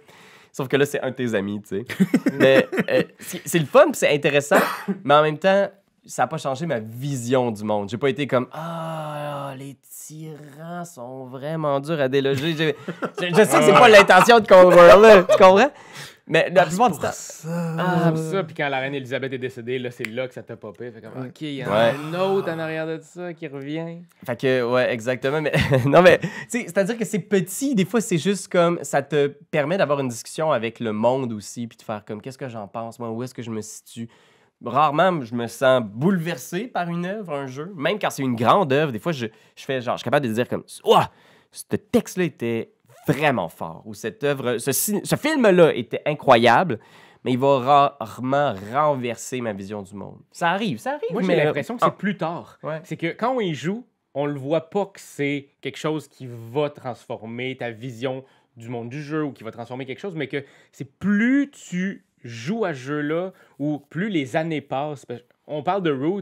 [0.51, 1.85] Sauf que là, c'est un de tes amis, tu sais.
[2.33, 4.59] mais euh, c'est le fun, c'est intéressant,
[5.03, 5.67] mais en même temps,
[6.05, 7.89] ça n'a pas changé ma vision du monde.
[7.89, 12.55] J'ai pas été comme ah les tyrans sont vraiment durs à déloger.
[12.55, 12.71] Je,
[13.19, 15.71] je sais que c'est pas l'intention de Cold World, tu comprends?
[16.25, 17.09] Mais la plupart du temps.
[17.49, 20.41] Ah, pis ça, puis quand la reine Elisabeth est décédée, là, c'est là que ça
[20.41, 20.89] t'a popé.
[20.91, 21.95] Fait comme, OK, il y en a Ouais.
[21.97, 23.97] un autre en arrière de ça qui revient.
[24.25, 25.41] Fait que, ouais, exactement.
[25.41, 25.51] Mais
[25.85, 27.75] non, mais, tu sais, c'est-à-dire que c'est petit.
[27.75, 28.79] Des fois, c'est juste comme.
[28.83, 32.37] Ça te permet d'avoir une discussion avec le monde aussi, puis de faire comme, qu'est-ce
[32.37, 34.07] que j'en pense, moi, où est-ce que je me situe?
[34.63, 37.73] Rarement, je me sens bouleversé par une œuvre, un jeu.
[37.75, 39.25] Même quand c'est une grande œuvre, des fois, je,
[39.57, 41.11] je fais genre, je suis capable de dire comme, ouah,
[41.51, 42.71] ce texte-là était
[43.07, 43.81] vraiment fort.
[43.85, 46.79] Ou cette œuvre, ce, film-là était incroyable,
[47.23, 47.59] mais il va
[47.99, 50.19] rarement renverser ma vision du monde.
[50.31, 51.11] Ça arrive, ça arrive.
[51.11, 52.59] Moi, j'ai mais- l'impression que c'est plus tard.
[52.63, 52.81] Ouais.
[52.83, 56.27] C'est que quand on y joue, on le voit pas que c'est quelque chose qui
[56.29, 58.23] va transformer ta vision
[58.57, 62.05] du monde du jeu ou qui va transformer quelque chose, mais que c'est plus tu
[62.23, 65.05] joues à ce jeu-là ou plus les années passent.
[65.05, 66.21] Parce- On parle de Root,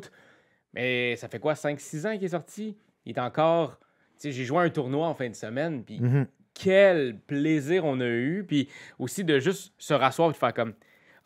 [0.74, 2.78] mais ça fait quoi, 5-6 ans qu'il est sorti?
[3.06, 3.78] Il est encore...
[4.20, 6.28] Tu sais, j'ai joué à un tournoi en fin de semaine, puis Mhm.
[6.54, 8.44] Quel plaisir on a eu.
[8.48, 10.74] Puis aussi de juste se rasseoir et de faire comme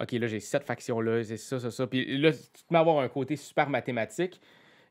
[0.01, 1.87] OK, là, j'ai cette faction-là, c'est ça, ça, ça.
[1.87, 4.41] Puis là, tu te mets à avoir un côté super mathématique.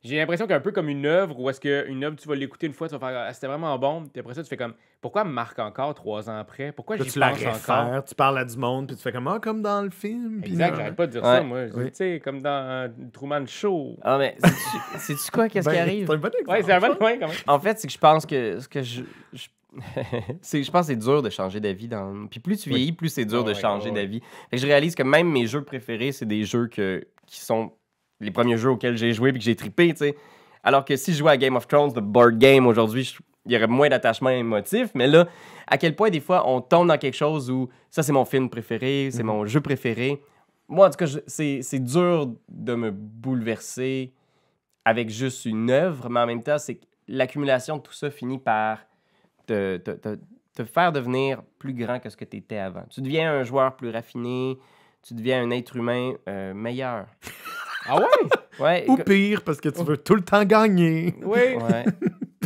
[0.02, 2.74] J'ai l'impression qu'un peu comme une œuvre, où est-ce qu'une œuvre, tu vas l'écouter une
[2.74, 4.02] fois, tu vas faire Ah, c'était vraiment bon.
[4.04, 6.72] Puis après ça, tu fais comme Pourquoi elle me marque encore trois ans après?
[6.72, 7.52] Pourquoi j'y tu la pense encore?
[7.86, 10.42] réfères, tu parles à du monde, puis tu fais comme Ah, comme dans le film.
[10.44, 11.28] Exact, j'arrête pas de dire Ouais.
[11.36, 11.64] ça, moi.
[11.74, 11.84] Oui.
[11.90, 13.96] Tu sais, comme dans euh, Truman Show.
[14.02, 16.06] Ah, mais sais-tu- sais-tu quoi, qu'est-ce qui Ben, arrive?
[16.06, 16.50] C'est un bon exemple.
[16.50, 17.36] Ouais, c'est un bon point quand même.
[17.46, 19.02] En fait, c'est que je pense que ce que je.
[19.32, 19.46] je...
[20.52, 21.88] je pense que c'est dur de changer d'avis.
[21.88, 22.26] Dans...
[22.28, 24.20] Puis plus tu vieillis, plus c'est dur Ah de ouais, changer ouais, d'avis.
[24.52, 27.06] Je réalise que même mes jeux préférés, c'est des jeux que...
[27.26, 27.72] qui sont
[28.20, 30.16] les premiers jeux auxquels j'ai joué puis que j'ai trippé, tu sais.
[30.62, 33.52] Alors que si je jouais à Game of Thrones, le board game aujourd'hui, je- il
[33.52, 34.88] y aurait moins d'attachement émotif.
[34.94, 35.26] Mais là,
[35.66, 38.48] à quel point des fois on tombe dans quelque chose où ça c'est mon film
[38.48, 39.26] préféré, c'est Mhm.
[39.28, 40.22] mon jeu préféré.
[40.68, 44.12] Moi, en tout cas, je- c'est, c'est dur de me bouleverser
[44.86, 48.78] avec juste une œuvre, mais en même temps, c'est l'accumulation de tout ça finit par
[49.46, 50.18] te, te- te-
[50.54, 52.84] te faire devenir plus grand que ce que tu étais avant.
[52.90, 54.58] Tu deviens un joueur plus raffiné,
[55.02, 57.06] tu deviens un être humain euh, meilleur.
[57.86, 58.28] Ah ouais?
[58.58, 61.14] Ouais, Ou pire, parce que tu veux tout le temps gagner.
[61.22, 61.38] Oui.
[61.56, 61.84] ouais.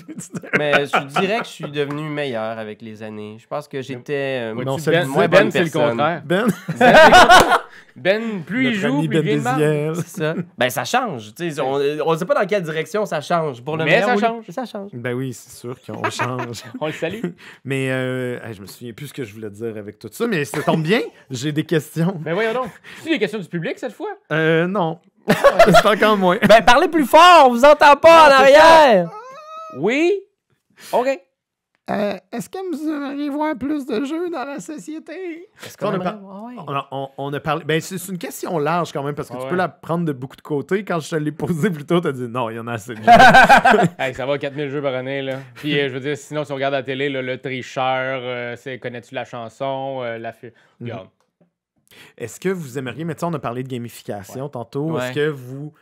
[0.59, 3.37] Mais je dirais que je suis devenu meilleur avec les années.
[3.41, 5.65] Je pense que j'étais euh, Vois-tu, Non, c'est ben, le moi, bonne Ben, c'est le
[5.71, 5.91] personne.
[5.91, 6.23] contraire.
[6.25, 6.47] Ben,
[7.97, 9.37] Ben, plus il joue, plus il Ben vient.
[9.37, 9.93] Désiel.
[9.97, 10.35] C'est ça.
[10.57, 11.35] Ben, ça change.
[11.35, 11.79] tu sais, on
[12.13, 13.61] ne sait pas dans quelle direction ça change.
[13.63, 14.45] Pour le Mais meilleur ça change.
[14.51, 14.91] Ça change.
[14.93, 16.63] Ben oui, c'est sûr qu'on change.
[16.81, 17.23] On le salue.
[17.65, 20.45] Mais euh, je me souviens plus ce que je voulais dire avec tout ça, mais
[20.45, 22.15] ça tombe bien, j'ai des questions.
[22.21, 22.71] Ben voyons donc.
[23.03, 24.11] C'est des questions du public cette fois?
[24.33, 25.01] Euh, non.
[25.29, 26.39] c'est encore moins.
[26.49, 28.41] Ben, parlez plus fort, on vous entend pas en Non, ça.
[28.43, 29.11] arrière.
[29.77, 30.21] Oui?
[30.93, 31.09] OK.
[31.91, 35.49] Euh, Est-ce que vous aimeriez voir plus de jeux dans la société?
[35.65, 36.55] Est-ce qu'on a ouais.
[36.67, 37.65] On a, on- on a parlé.
[37.65, 39.51] Ben, c'est une question large quand même, parce que Ah tu ouais.
[39.51, 40.85] peux la prendre de beaucoup de côtés.
[40.85, 42.93] Quand je te l'ai posée plus tôt, t'as dit non, il y en a assez
[42.95, 43.05] de jeux.
[43.99, 45.39] Hey, ça va 4000 jeux par année, là.
[45.55, 48.55] Puis, euh, je veux dire, sinon, si on regarde la télé, là, le tricheur, euh,
[48.57, 50.35] c'est connais-tu la chanson, euh, la
[50.81, 51.09] Regarde.
[52.19, 55.07] Est-ce que vous aimeriez, mais tu sais, on a parlé de gamification tantôt, Ouais.
[55.09, 55.73] est-ce que vous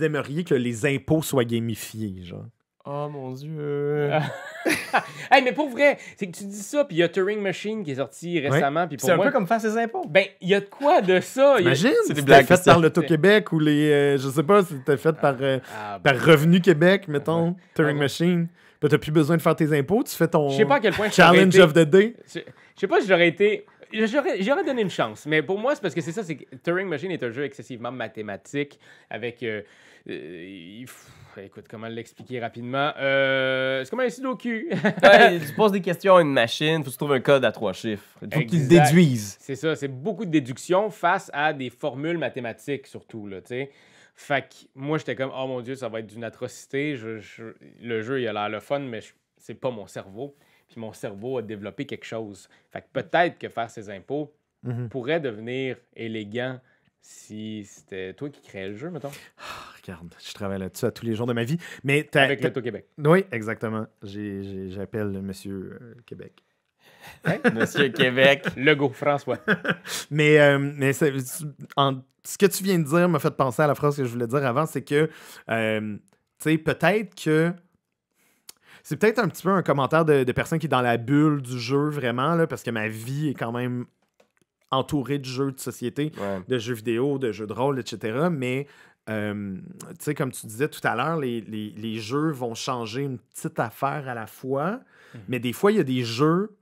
[0.00, 2.44] aimeriez que les impôts soient gamifiés, genre?
[2.86, 4.10] Oh mon dieu.
[5.30, 7.82] Hey, mais pour vrai, c'est que tu dis ça, puis il y a Turing Machine
[7.82, 10.04] qui est sorti récemment, puis pour C'est un peu comme faire ses impôts.
[10.08, 11.56] Ben, il y a de quoi de ça?
[11.58, 12.72] il y a- Imagine, c'est des c'était blagues, fait ça.
[12.72, 13.90] par l'Auto-Québec ou les.
[13.90, 17.98] euh, je sais pas, c'était fait par, euh, Ah, par Revenu Québec, mettons, Turing.
[17.98, 18.48] Machine.
[18.80, 20.80] Puis t'as plus besoin de faire tes impôts, tu fais ton Je sais pas à
[20.80, 22.14] quel point challenge été- of the day.
[22.32, 23.64] Je je sais pas si j'aurais été.
[23.94, 26.88] J'aurais donné une chance, mais pour moi, c'est parce que c'est ça, c'est que Turing
[26.88, 28.78] Machine est un jeu excessivement mathématique
[29.10, 29.42] avec.
[29.42, 29.62] euh,
[30.08, 30.84] euh,
[31.38, 34.68] écoute, comment l'expliquer rapidement Euh, C'est comme un sudoku.
[35.02, 37.52] Ouais, tu poses des questions à une machine, faut que tu trouves un code à
[37.52, 38.04] trois chiffres.
[38.22, 38.84] Il faut qu'il le Exact.
[38.90, 39.36] déduise.
[39.40, 43.70] c'est ça, c'est beaucoup de déduction face à des formules mathématiques, surtout, là, tu sais.
[44.16, 46.94] Fait que moi, j'étais comme, oh mon Dieu, ça va être d'une atrocité.
[46.96, 49.00] Je- je- le jeu, il a l'air le fun, mais
[49.38, 50.36] c'est pas mon cerveau.
[50.68, 52.48] Puis mon cerveau a développé quelque chose.
[52.72, 54.88] Fait que peut-être que faire ses impôts Mhm.
[54.88, 56.58] pourrait devenir élégant
[57.02, 59.10] si c'était toi qui créais le jeu, mettons,
[59.82, 61.58] Regarde, je travaille là-dessus à tous les jours de ma vie.
[61.82, 62.86] Mais avec t'as- l'Auto-Québec.
[62.96, 63.86] Oui, exactement.
[64.02, 66.42] J'appelle Monsieur euh, Québec.
[67.54, 68.44] Monsieur Québec.
[68.56, 69.38] Legault, François.
[70.10, 70.92] Mais, euh, mais
[71.76, 74.08] en- ce que tu viens de dire m'a fait penser à la phrase que je
[74.08, 75.10] voulais dire avant, c'est que,
[75.50, 75.96] euh,
[76.38, 77.52] tu sais, peut-être que.
[78.84, 81.40] C'est peut-être un petit peu un commentaire de, de personne qui est dans la bulle
[81.42, 83.86] du jeu, vraiment, là, parce que ma vie est quand même
[84.70, 86.42] entourée de jeux de société, Ouais.
[86.46, 88.28] de jeux vidéo, de jeux de rôle, etc.
[88.30, 88.66] Mais,
[89.08, 89.56] euh,
[89.90, 93.18] tu sais, comme tu disais tout à l'heure, les, les- les jeux vont changer une
[93.18, 94.80] petite affaire à la fois.
[95.28, 96.56] Mais des fois, il y a des jeux.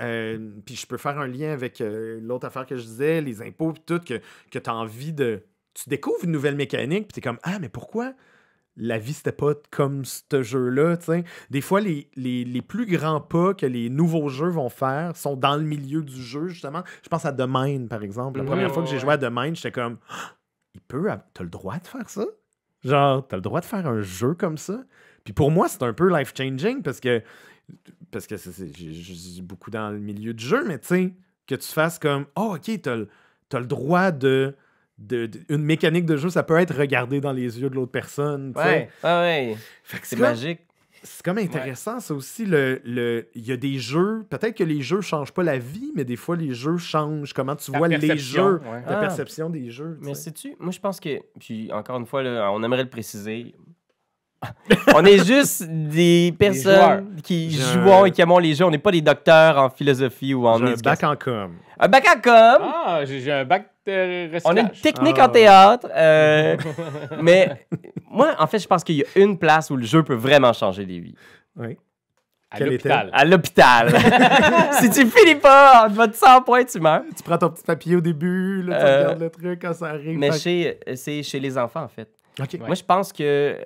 [0.00, 3.40] euh, puis je peux faire un lien avec euh, l'autre affaire que je disais, les
[3.42, 5.44] impôts, puis tout, que, que tu as envie de.
[5.74, 8.14] Tu découvres une nouvelle mécanique, puis tu es comme Ah, mais pourquoi
[8.76, 10.96] la vie, c'était pas comme ce jeu-là?
[11.50, 15.36] Des fois, les, les, les plus grands pas que les nouveaux jeux vont faire sont
[15.36, 16.82] dans le milieu du jeu, justement.
[17.02, 18.38] Je pense à The Mind, par exemple.
[18.38, 20.36] La première fois que j'ai joué à The Mind, j'étais comme Ah,
[20.74, 21.08] Il peut.
[21.32, 22.24] T'as le droit de faire ça?
[22.82, 24.84] Genre, t'as le droit de faire un jeu comme ça?
[25.24, 27.22] Puis pour moi, c'est un peu life-changing parce que
[28.10, 31.14] parce que j'ai- j'ai beaucoup dans le milieu du jeu, mais tu sais,
[31.46, 33.08] que tu fasses comme Oh, ok, t'as le,
[33.48, 34.54] t'as le droit de,
[34.98, 37.92] de, de- Une mécanique de jeu, ça peut être regardé dans les yeux de l'autre
[37.92, 38.52] personne.
[38.54, 38.66] tu sais.
[38.68, 39.56] Ouais, ouais, ouais.
[40.02, 40.60] C'est magique.
[41.06, 42.46] C'est comme intéressant, ça aussi.
[42.46, 45.92] Le, le, il y a des jeux, peut-être que les jeux changent pas la vie,
[45.94, 48.82] mais des fois, les jeux changent comment tu vois les jeux, ouais.
[48.86, 49.00] ta Ah.
[49.00, 49.98] perception des jeux.
[50.00, 50.30] Mais sais.
[50.30, 53.54] sais-tu, moi je pense que, puis encore une fois, là, on aimerait le préciser.
[54.94, 58.64] on est juste des personnes qui jouent un- et qui aiment les jeux.
[58.64, 61.08] On n'est pas des docteurs en philosophie ou en J'ai un éducation.
[61.08, 61.52] bac en com.
[61.78, 62.62] Un bac à com?
[62.86, 64.42] Ah, j'ai un bac de recyclage.
[64.44, 65.26] On a une technique Ah.
[65.26, 65.88] en théâtre.
[65.94, 66.56] euh,
[67.22, 67.66] mais
[68.10, 70.52] moi, en fait, je pense qu'il y a une place où le jeu peut vraiment
[70.52, 71.14] changer des vies.
[71.56, 71.76] Oui.
[72.50, 73.10] à l'hôpital.
[73.12, 73.88] À l'hôpital.
[74.80, 77.02] si tu finis pas, en votre 100 points, tu meurs.
[77.16, 79.86] Tu prends ton petit papier au début, là, tu Euh, regardes le truc quand ça
[79.86, 80.16] arrive.
[80.18, 82.08] Mais chez, c'est chez les enfants, en fait.
[82.38, 82.46] Ouais.
[82.66, 83.58] Moi, je pense que,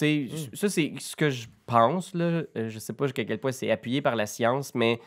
[0.00, 0.26] Mm.
[0.54, 2.42] ça, c'est ce que je pense, là.
[2.56, 5.00] Euh, Je sais pas jusqu'à quel point c'est appuyé par la science, mais,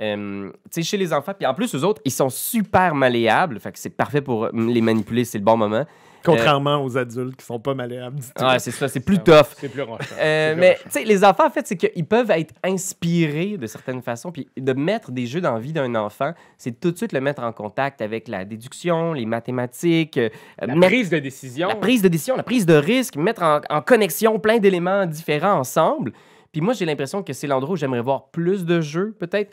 [0.00, 3.60] euh, tu sais, chez les enfants, puis en plus, eux autres, ils sont super malléables,
[3.60, 5.84] fait que c'est parfait pour les manipuler, c'est le bon moment.
[6.24, 8.44] Contrairement aux adultes qui sont pas malléables du tout.
[8.44, 9.54] Ouais, c'est ça, c'est plus Ça, tough.
[9.58, 10.04] C'est plus rochant.
[10.18, 13.56] Euh, C'est plus mais tu sais, les enfants, en fait, c'est qu'ils peuvent être inspirés
[13.58, 14.32] de certaines façons.
[14.32, 17.20] Puis de mettre des jeux dans la vie d'un enfant, c'est tout de suite le
[17.20, 20.28] mettre en contact avec la déduction, les mathématiques, euh,
[20.60, 21.68] La mettre- prise de décision.
[21.68, 25.58] la prise de décision, la prise de risque, mettre en, en connexion plein d'éléments différents
[25.58, 26.12] ensemble.
[26.52, 29.52] Puis moi, j'ai l'impression que c'est l'endroit où j'aimerais voir plus de jeux, peut-être.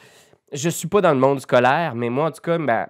[0.53, 2.87] Je suis pas dans le monde scolaire, mais moi, en tout cas, ben,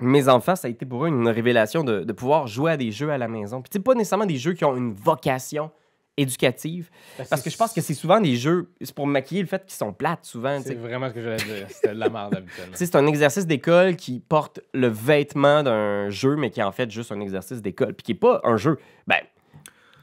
[0.00, 2.90] mes enfants, ça a été pour eux une révélation de, de pouvoir jouer à des
[2.90, 3.62] jeux à la maison.
[3.62, 5.70] Puis, pas nécessairement des jeux qui ont une vocation
[6.16, 6.90] éducative.
[7.28, 9.76] Parce que je pense que c'est souvent des jeux, c'est pour maquiller le fait qu'ils
[9.76, 10.58] sont plates souvent.
[10.62, 11.66] C'est vraiment ce que j'allais dire.
[11.68, 12.72] C'était de la merde habituellement.
[12.74, 16.90] C'est un exercice d'école qui porte le vêtement d'un jeu, mais qui est en fait
[16.90, 18.78] juste un exercice d'école, puis qui n'est pas un jeu.
[19.06, 19.18] Ben,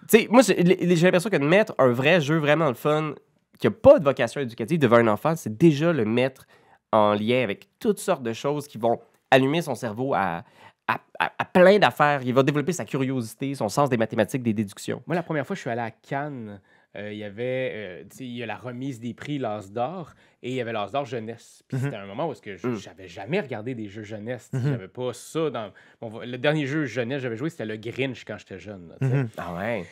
[0.08, 3.16] tu sais, moi, j'ai j'ai l'impression que de mettre un vrai jeu vraiment le fun,
[3.60, 6.46] qui n'a pas de vocation éducative devant un enfant, c'est déjà le mettre
[6.92, 9.00] en lien avec toutes sortes de choses qui vont
[9.34, 10.44] allumer son cerveau à,
[10.88, 12.22] à, à- à plein d'affaires.
[12.24, 15.02] Il va développer sa curiosité, son sens des mathématiques, des déductions.
[15.08, 16.60] Moi, la première fois, je suis allé à Cannes.
[16.96, 19.72] euh, il y avait, euh, tu sais, il y a la remise des prix L'As
[19.72, 20.12] d'or
[20.44, 21.64] et il y avait L'As d'or jeunesse.
[21.68, 21.84] Puis Mhm.
[21.86, 22.76] c'était un moment où est-ce que je- Mm.
[22.76, 24.50] j'avais jamais regardé des jeux jeunesse.
[24.52, 24.70] sais, Mhm.
[24.74, 25.72] J'avais pas ça dans.
[26.00, 28.90] bon, le dernier jeu jeunesse que j'avais joué, c'était le Grinch quand j'étais jeune.
[28.90, 29.08] là.
[29.08, 29.30] Mhm.
[29.38, 29.86] Ah ouais?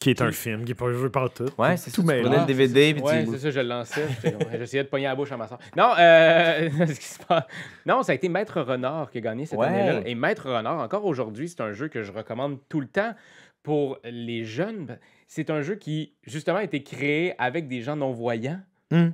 [0.00, 1.44] Qui est un film, qui n'est pas joué par tout.
[1.58, 2.14] Ouais, Tout- c'est tout ça.
[2.14, 3.30] Tu prenais le Ah, DVD, puis Ouais, tu...
[3.32, 4.06] c'est ça, je le lançais.
[4.58, 5.58] J'essayais de pogner la bouche à ma soeur.
[5.76, 7.44] Non, euh, ce qui se passe-
[7.84, 9.66] non, ça a été Maître Renard qui a gagné cette Ouais.
[9.66, 10.00] année-là.
[10.06, 13.14] Et Maître Renard, encore aujourd'hui, c'est un jeu que je recommande tout le temps
[13.62, 14.86] pour les jeunes.
[14.86, 18.60] Ben, C'est un jeu qui, justement, a été créé avec des gens non-voyants.
[18.90, 19.10] Hmm.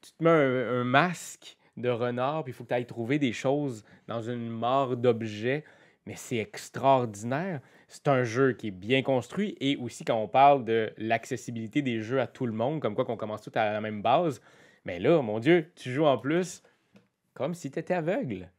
[0.00, 3.18] Tu te mets un, un masque de renard, puis il faut que tu ailles trouver
[3.18, 5.64] des choses dans une mare d'objets.
[6.06, 7.60] Mais c'est extraordinaire.
[7.94, 12.00] C'est un jeu qui est bien construit et aussi quand on parle de l'accessibilité des
[12.00, 14.40] jeux à tout le monde, comme quoi qu'on commence tout à la même base.
[14.84, 16.60] Mais là, mon Dieu, tu joues en plus
[17.34, 18.48] comme si tu étais aveugle.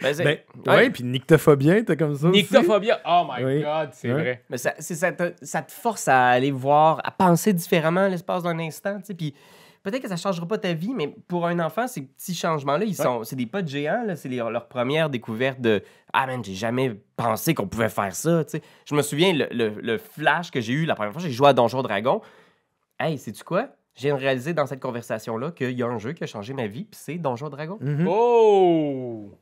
[0.00, 0.90] Ben, Ben, ouais.
[0.90, 2.42] puis Nyctophobia, t'es comme ça aussi?
[2.42, 3.60] Nyctophobia, oh my Oui.
[3.62, 4.20] god, c'est Ouais.
[4.22, 4.42] vrai.
[4.48, 8.98] Mais ça, te, ça te force à aller voir, à penser différemment l'espace d'un instant.
[9.00, 9.34] tu sais, Puis
[9.82, 12.84] peut-être que ça ne changera pas ta vie, mais pour un enfant, ces petits changements-là,
[12.84, 14.04] ils sont, c'est des pas de géants.
[14.06, 18.14] là, C'est les- leur première découverte de Ah, man, j'ai jamais pensé qu'on pouvait faire
[18.14, 18.44] ça.
[18.44, 18.62] tu sais.
[18.84, 21.48] Je me souviens, le, le- le flash que j'ai eu la première fois, j'ai joué
[21.48, 22.20] à Donjon Dragon.
[22.98, 23.68] Hey, sais-tu quoi?
[23.96, 26.52] Je viens de réaliser dans cette conversation-là qu'il y a un jeu qui a changé
[26.54, 27.78] ma vie, puis c'est Donjon Dragon.
[27.80, 28.06] Mhm.
[28.08, 29.32] Oh!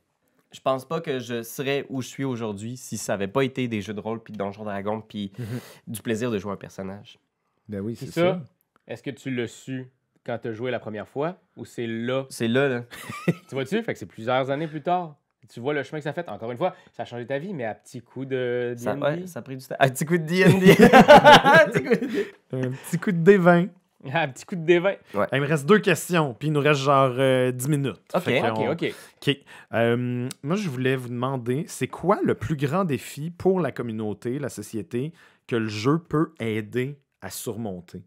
[0.51, 3.67] Je pense pas que je serais où je suis aujourd'hui si ça avait pas été
[3.67, 5.45] des jeux de rôle, puis Donjon Dragon, puis Mhm.
[5.87, 7.19] du plaisir de jouer un personnage.
[7.67, 8.21] Ben oui, C'est c'est ça.
[8.33, 8.41] ça.
[8.87, 9.87] Est-ce que tu l'as su?
[10.25, 12.25] Quand tu as joué la première fois ou c'est là?
[12.29, 12.83] C'est là, là.
[13.27, 13.81] Tu vois-tu?
[13.83, 15.15] Fait que c'est plusieurs années plus tard.
[15.51, 16.29] Tu vois le chemin que ça fait.
[16.29, 19.03] Encore une fois, ça a changé ta vie, mais à petits coups de Ça, D&D.
[19.05, 19.75] ouais, ça a pris du temps.
[19.79, 20.75] Un petit coup de D&D.
[20.93, 22.27] Un petit coup de D&D.
[22.51, 23.69] Un petit coup de D20.
[24.13, 24.97] À petit coup de D20.
[25.33, 27.99] Il me reste deux questions, puis il nous reste genre euh, 10 minutes.
[28.13, 28.93] Ok, OK, on- OK.
[29.27, 29.37] OK.
[29.73, 34.39] Euh, moi, je voulais vous demander, c'est quoi le plus grand défi pour la communauté,
[34.39, 35.11] la société,
[35.47, 36.97] que le jeu peut aider?
[37.21, 38.03] À surmonter?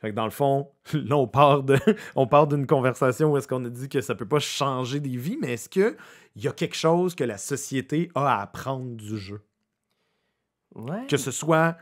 [0.00, 1.78] Fait que dans le fond, là, on part de,
[2.16, 5.16] on part d'une conversation où est-ce qu'on a dit que ça peut pas changer des
[5.16, 5.96] vies, mais est-ce que
[6.34, 9.40] il y a quelque chose que la société a à apprendre du jeu?
[10.74, 11.06] Ouais.
[11.08, 11.76] Que ce soit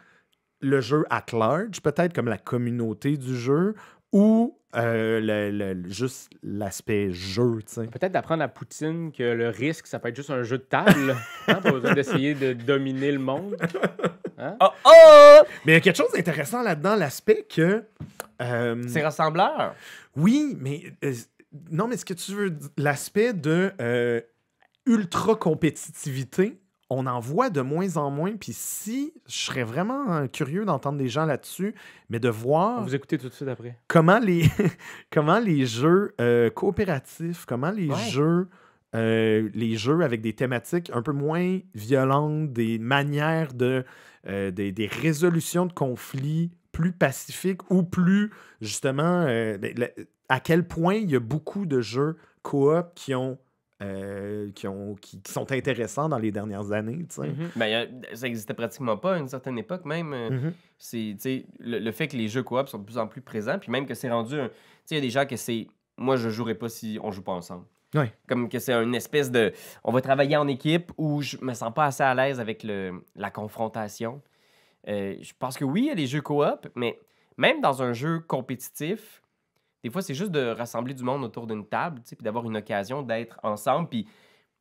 [0.61, 3.75] le jeu at large, peut-être comme la communauté du jeu,
[4.13, 7.87] ou euh, le- le- juste l'aspect jeu, tu sais.
[7.87, 11.17] Peut-être d'apprendre à Poutine que le risque, ça peut être juste un jeu de table.
[11.49, 13.57] hein, pas besoin d'essayer de dominer le monde.
[14.45, 14.57] Hein?
[14.61, 15.39] Oh, oh!
[15.65, 17.85] Mais il y a quelque chose d'intéressant là-dedans, l'aspect que.
[18.43, 19.75] euh, C'est rassembleur.
[20.17, 20.83] oui, mais.
[21.05, 21.13] euh,
[21.71, 24.21] non, mais ce que tu veux dire, l'aspect de euh,
[24.87, 28.37] ultra-compétitivité, on en voit de moins en moins.
[28.37, 31.75] Puis si, je serais vraiment euh, curieux d'entendre des gens là-dessus,
[32.11, 33.79] mais de voir vous écouter tout de suite après.
[33.89, 34.51] comment les,
[35.13, 38.09] comment les jeux euh, coopératifs, comment les Ouais.
[38.11, 38.49] jeux.
[38.95, 43.85] Euh, les jeux avec des thématiques un peu moins violentes, des manières de.
[44.29, 48.31] euh, des, des résolutions de conflits plus pacifiques ou plus,
[48.61, 49.75] justement, euh, ben,
[50.29, 53.39] à quel point il y a beaucoup de jeux coop qui ont.
[53.83, 57.05] euh, qui, ont qui, qui sont intéressants dans les dernières années.
[57.11, 57.29] sais.
[57.29, 57.51] Mhm.
[57.57, 60.15] Ben, ça existait pratiquement pas à une certaine époque, même.
[60.79, 63.21] C'est, tu sais, le, le fait que les jeux coop sont de plus en plus
[63.21, 64.37] présents, puis même que c'est rendu.
[64.91, 65.67] il y a des gens que c'est.
[65.99, 67.65] Moi, je jouerai pas si on joue pas ensemble.
[68.29, 69.53] Comme que c'est une espèce de.
[69.85, 73.05] On va travailler en équipe où je me sens pas assez à l'aise avec le,
[73.17, 74.21] la confrontation.
[74.89, 76.99] Euh, je pense que oui, il y a des jeux coop, mais
[77.37, 79.23] même dans un jeu compétitif,
[79.83, 83.03] des fois, c'est juste de rassembler du monde autour d'une table, puis d'avoir une occasion
[83.03, 83.89] d'être ensemble.
[83.89, 84.07] Puis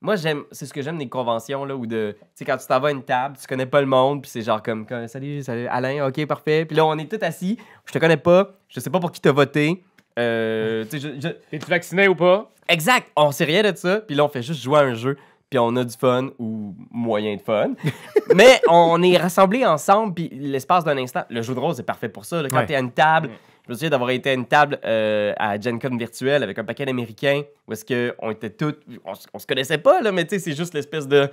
[0.02, 2.68] moi, j'aime, c'est ce que j'aime des conventions, là, où de, tu sais, quand tu
[2.68, 5.42] t'en vas à une table, tu connais pas le monde, puis c'est genre comme, salut,
[5.42, 6.66] salut, Alain, ok, parfait.
[6.66, 9.22] Puis là, on est tous assis, je te connais pas, je sais pas pour qui
[9.22, 9.82] t'as voté.
[10.20, 12.50] Euh, je- je- Es-tu vacciné ou pas?
[12.70, 15.18] Exact, on sait rien de ça, puis là, on fait juste jouer à un jeu,
[15.50, 17.74] puis on a du fun ou moyen de fun.
[18.36, 22.10] Mais on est rassemblés ensemble, puis l'espace d'un instant, le jeu de rôle, c'est parfait
[22.10, 22.42] pour ça.
[22.42, 22.50] là.
[22.50, 22.66] Quand Ouais.
[22.66, 23.30] t'es à une table,
[23.66, 26.64] je me souviens d'avoir été à une table euh, à Gen Con virtuelle avec un
[26.64, 30.36] paquet d'Américains, où est-ce qu'on était tous, on, on se connaissait pas, là, mais tu
[30.36, 31.30] sais, c'est juste l'espèce de,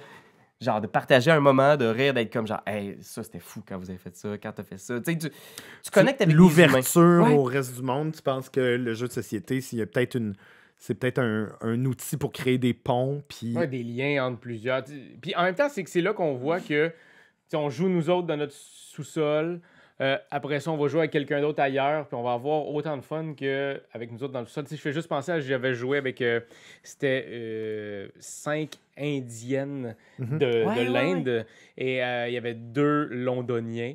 [0.60, 3.78] genre, de partager un moment, de rire, d'être comme genre, hey, ça c'était fou quand
[3.78, 5.00] vous avez fait ça, quand t'as fait ça.
[5.00, 7.32] Tu sais, tu, tu connectes avec l'ouverture Ouais.
[7.34, 8.12] au reste du monde.
[8.14, 10.34] Tu penses que le jeu de société, s'il y a peut-être une.
[10.82, 14.82] C'est peut-être un, un outil pour créer des ponts, puis Ouais, des liens entre plusieurs.
[15.20, 16.94] Puis en même temps, c'est que c'est là qu'on voit que tu
[17.48, 19.60] sais, on joue nous autres dans notre sous-sol.
[20.00, 22.96] Euh, après ça, on va jouer avec quelqu'un d'autre ailleurs, puis on va avoir autant
[22.96, 24.64] de fun qu'avec nous autres dans le sol.
[24.64, 26.40] Tu sais, je fais juste penser à, j'avais joué avec, euh,
[26.82, 28.08] c'était euh,
[29.00, 30.38] cinq indiennes Mhm.
[30.38, 31.46] de, de Ouais, ouais, l'Inde,
[31.78, 33.94] et euh, il y avait deux londoniens.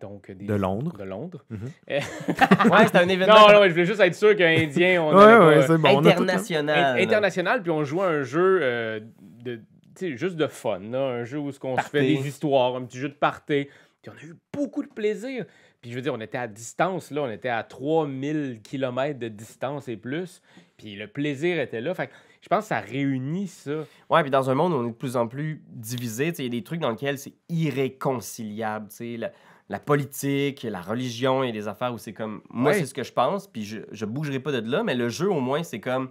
[0.00, 0.96] Donc, des, De Londres.
[0.98, 1.44] De Londres.
[1.50, 1.58] Mhm.
[1.88, 5.46] Ouais, c'était un événement non, non, je voulais juste être sûr qu'un Indien, on Ouais,
[5.46, 5.88] ouais, c'est bon.
[5.96, 6.98] on a tout- international.
[6.98, 9.00] In- international, puis on jouait à un jeu euh,
[9.42, 9.62] de, tu
[10.10, 12.84] sais, juste de fun, là, un jeu où ce qu'on se fait des histoires, un
[12.84, 13.68] petit jeu de party.
[14.02, 15.46] Puis on a eu beaucoup de plaisir.
[15.80, 19.28] Puis je veux dire, on était à distance, là, on était à 3000 km de
[19.28, 20.42] distance et plus.
[20.76, 21.94] Puis le plaisir était là.
[21.94, 22.12] Fait que
[22.44, 23.84] je pense que ça réunit ça.
[24.10, 26.46] Ouais, puis dans un monde où on est de plus en plus divisé, il y
[26.46, 28.88] a des trucs dans lesquels c'est irréconciliable.
[29.18, 29.32] La,
[29.70, 32.42] la politique, la religion, il y a des affaires où c'est comme.
[32.50, 32.78] Moi, Ouais.
[32.80, 35.30] c'est ce que je pense, puis je, je bougerai pas de là, mais le jeu,
[35.30, 36.10] au moins, c'est comme.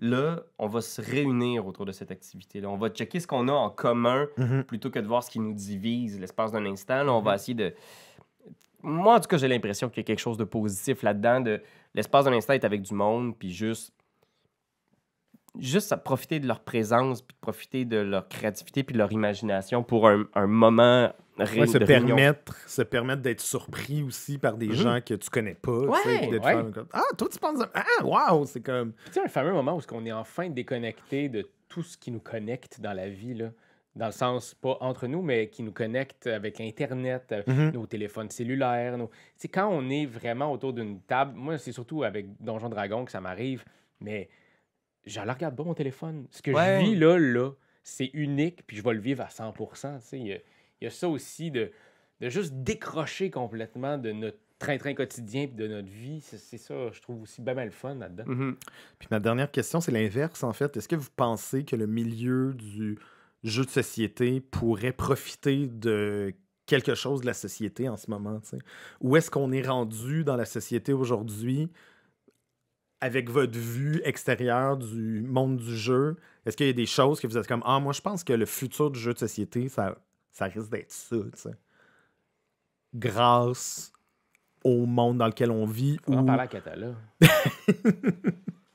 [0.00, 2.68] Là, on va se réunir autour de cette activité-là.
[2.68, 4.64] On va checker ce qu'on a en commun Mhm.
[4.64, 7.04] plutôt que de voir ce qui nous divise l'espace d'un instant.
[7.04, 7.36] Là, on va Mhm.
[7.36, 7.74] essayer de.
[8.82, 11.40] Moi, en tout cas, j'ai l'impression qu'il y a quelque chose de positif là-dedans.
[11.40, 11.62] De...
[11.94, 13.93] L'espace d'un instant est avec du monde, puis juste.
[15.58, 19.12] Juste à profiter de leur présence, puis de profiter de leur créativité, puis de leur
[19.12, 21.60] imagination pour un, un moment ré...
[21.60, 24.74] Ouais, se permettre, se permettre d'être surpris aussi par des Mhm.
[24.74, 25.70] gens que tu connais pas.
[25.80, 26.40] tu sais, Ouais, ouais.
[26.40, 27.60] faire comme, ah, toi, tu penses.
[27.60, 28.92] à- Ah, waouh, c'est comme.
[29.06, 32.20] Tu sais, un fameux moment où on est enfin déconnecté de tout ce qui nous
[32.20, 33.50] connecte dans la vie, là.
[33.94, 37.70] Dans le sens, pas entre nous, mais qui nous connecte avec Internet, avec Mhm.
[37.74, 38.98] nos téléphones cellulaires.
[38.98, 39.08] Nos...
[39.36, 41.34] C'est quand on est vraiment autour d'une table.
[41.36, 43.64] Moi, c'est surtout avec Donjon Dragon que ça m'arrive,
[44.00, 44.28] mais
[45.06, 46.26] je ne regarde pas mon téléphone.
[46.30, 46.80] Ce que Ouais.
[46.80, 47.50] je vis là, là,
[47.82, 49.64] c'est unique, puis je vais le vivre à 100 tu
[50.00, 50.18] sais.
[50.18, 50.38] Il y, a-
[50.80, 51.70] il y a ça aussi de,
[52.20, 56.20] de juste décrocher complètement de notre train-train quotidien puis de notre vie.
[56.22, 58.24] C'est ça, je trouve aussi bien mal le fun là-dedans.
[58.26, 58.56] Mhm.
[58.98, 60.76] Puis ma dernière question, c'est l'inverse, en fait.
[60.76, 62.98] Est-ce que vous pensez que le milieu du
[63.42, 66.32] jeu de société pourrait profiter de
[66.66, 68.40] quelque chose de la société en ce moment?
[68.40, 68.58] tu sais?
[69.02, 71.68] Où est-ce qu'on est rendu dans la société aujourd'hui
[73.04, 76.16] avec votre vue extérieure du monde du jeu?
[76.46, 78.32] Est-ce qu'il y a des choses que vous êtes comme Ah, moi, je pense que
[78.32, 79.96] le futur du jeu de société, ça,
[80.32, 81.54] ça risque d'être ça, tu sais?
[82.94, 83.92] Grâce
[84.64, 85.98] au monde dans lequel on vit.
[86.06, 86.92] On en où- parler à Catala.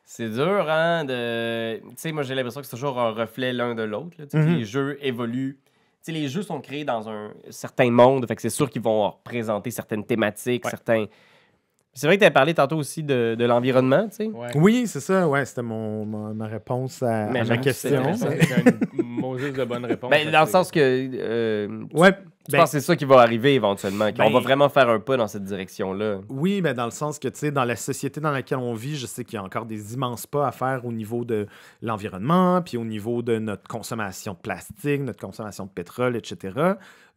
[0.04, 1.78] C'est dur, hein, de...
[1.80, 4.18] Tu sais, moi, j'ai l'impression que c'est toujours un reflet l'un de l'autre.
[4.28, 4.56] sais, Mhm.
[4.56, 5.60] Les jeux évoluent.
[5.64, 5.68] Tu
[6.02, 9.08] sais, les jeux sont créés dans un certain monde, fait que c'est sûr qu'ils vont
[9.12, 10.72] représenter certaines thématiques, Ouais.
[10.72, 11.06] certains...
[11.94, 14.28] C'est vrai que tu as parlé tantôt aussi de, de l'environnement, tu sais.
[14.28, 14.48] Ouais.
[14.56, 15.28] Oui, c'est ça.
[15.28, 18.14] Ouais, c'était mon, ma, ma réponse à, Mais à ma question.
[18.16, 18.28] C'est
[18.98, 20.10] une Moses de bonne réponse.
[20.10, 20.80] Ben, dans le sens que...
[20.80, 22.12] euh, Ouais,
[22.48, 24.88] je ben, pense que c'est ça qui va arriver éventuellement, qu'on Ben- va vraiment faire
[24.88, 26.20] un pas dans cette direction-là?
[26.30, 28.96] oui, mais dans le sens que, tu sais, dans la société dans laquelle on vit,
[28.96, 31.48] je sais qu'il y a encore des immenses pas à faire au niveau de
[31.82, 36.56] l'environnement, puis au niveau de notre consommation de plastique, notre consommation de pétrole, etc.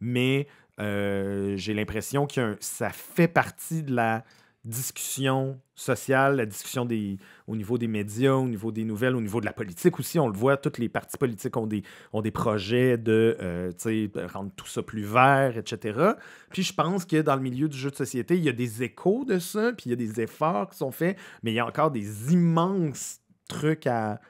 [0.01, 0.47] Mais
[0.81, 4.23] euh, j'ai l'impression que ça fait partie de la
[4.65, 9.39] discussion sociale, la discussion des, au niveau des médias, au niveau des nouvelles, au niveau
[9.41, 10.19] de la politique aussi.
[10.19, 11.83] On le voit, toutes les partis politiques ont des,
[12.13, 16.11] ont des projets de, euh, de rendre tout ça plus vert, etc.
[16.51, 18.83] Puis je pense que dans le milieu du jeu de société, il y a des
[18.83, 21.59] échos de ça, puis il y a des efforts qui sont faits, mais il y
[21.59, 24.21] a encore des immenses trucs à,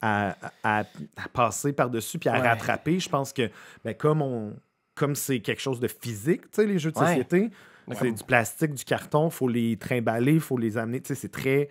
[0.00, 0.80] à, à-
[1.16, 2.48] à passer par-dessus puis à Ouais.
[2.48, 3.00] rattraper.
[3.00, 3.50] Je pense que
[3.84, 4.54] ben, comme on
[4.94, 7.06] comme c'est quelque chose de physique, les jeux de Ouais.
[7.06, 7.50] société.
[7.94, 11.68] C'est du plastique, du carton, faut les trimballer, faut les amener, tu sais, c'est très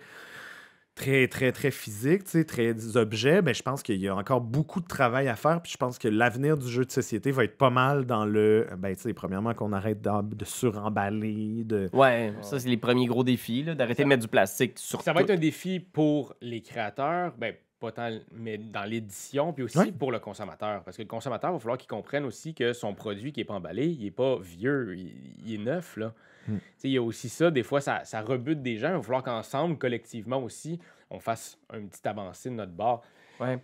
[0.96, 4.14] très très très physique, tu sais, très des objets, ben je pense qu'il y a
[4.14, 7.30] encore beaucoup de travail à faire, puis je pense que l'avenir du jeu de société
[7.30, 11.88] va être pas mal dans le ben tu sais premièrement qu'on arrête de suremballer, de
[11.92, 15.12] Ouais, ça, c'est les premiers gros défis, là, d'arrêter de mettre du plastique sur Ça
[15.12, 19.78] va être un défi pour les créateurs, ben, pas tant, mais dans l'édition, puis aussi
[19.78, 19.90] Ouais.
[19.92, 20.82] pour le consommateur.
[20.84, 23.44] Parce que le consommateur, il va falloir qu'il comprenne aussi que son produit qui n'est
[23.44, 25.12] pas emballé, il n'est pas vieux, il,
[25.46, 25.96] il est neuf.
[25.96, 26.12] Là.
[26.46, 26.56] Hmm.
[26.56, 28.90] Tu sais, Il y a aussi ça, des fois, ça, ça rebute des gens.
[28.90, 30.78] Il va falloir qu'ensemble, collectivement aussi,
[31.10, 33.02] on fasse un petit avancée de notre bord.
[33.40, 33.58] Ouais.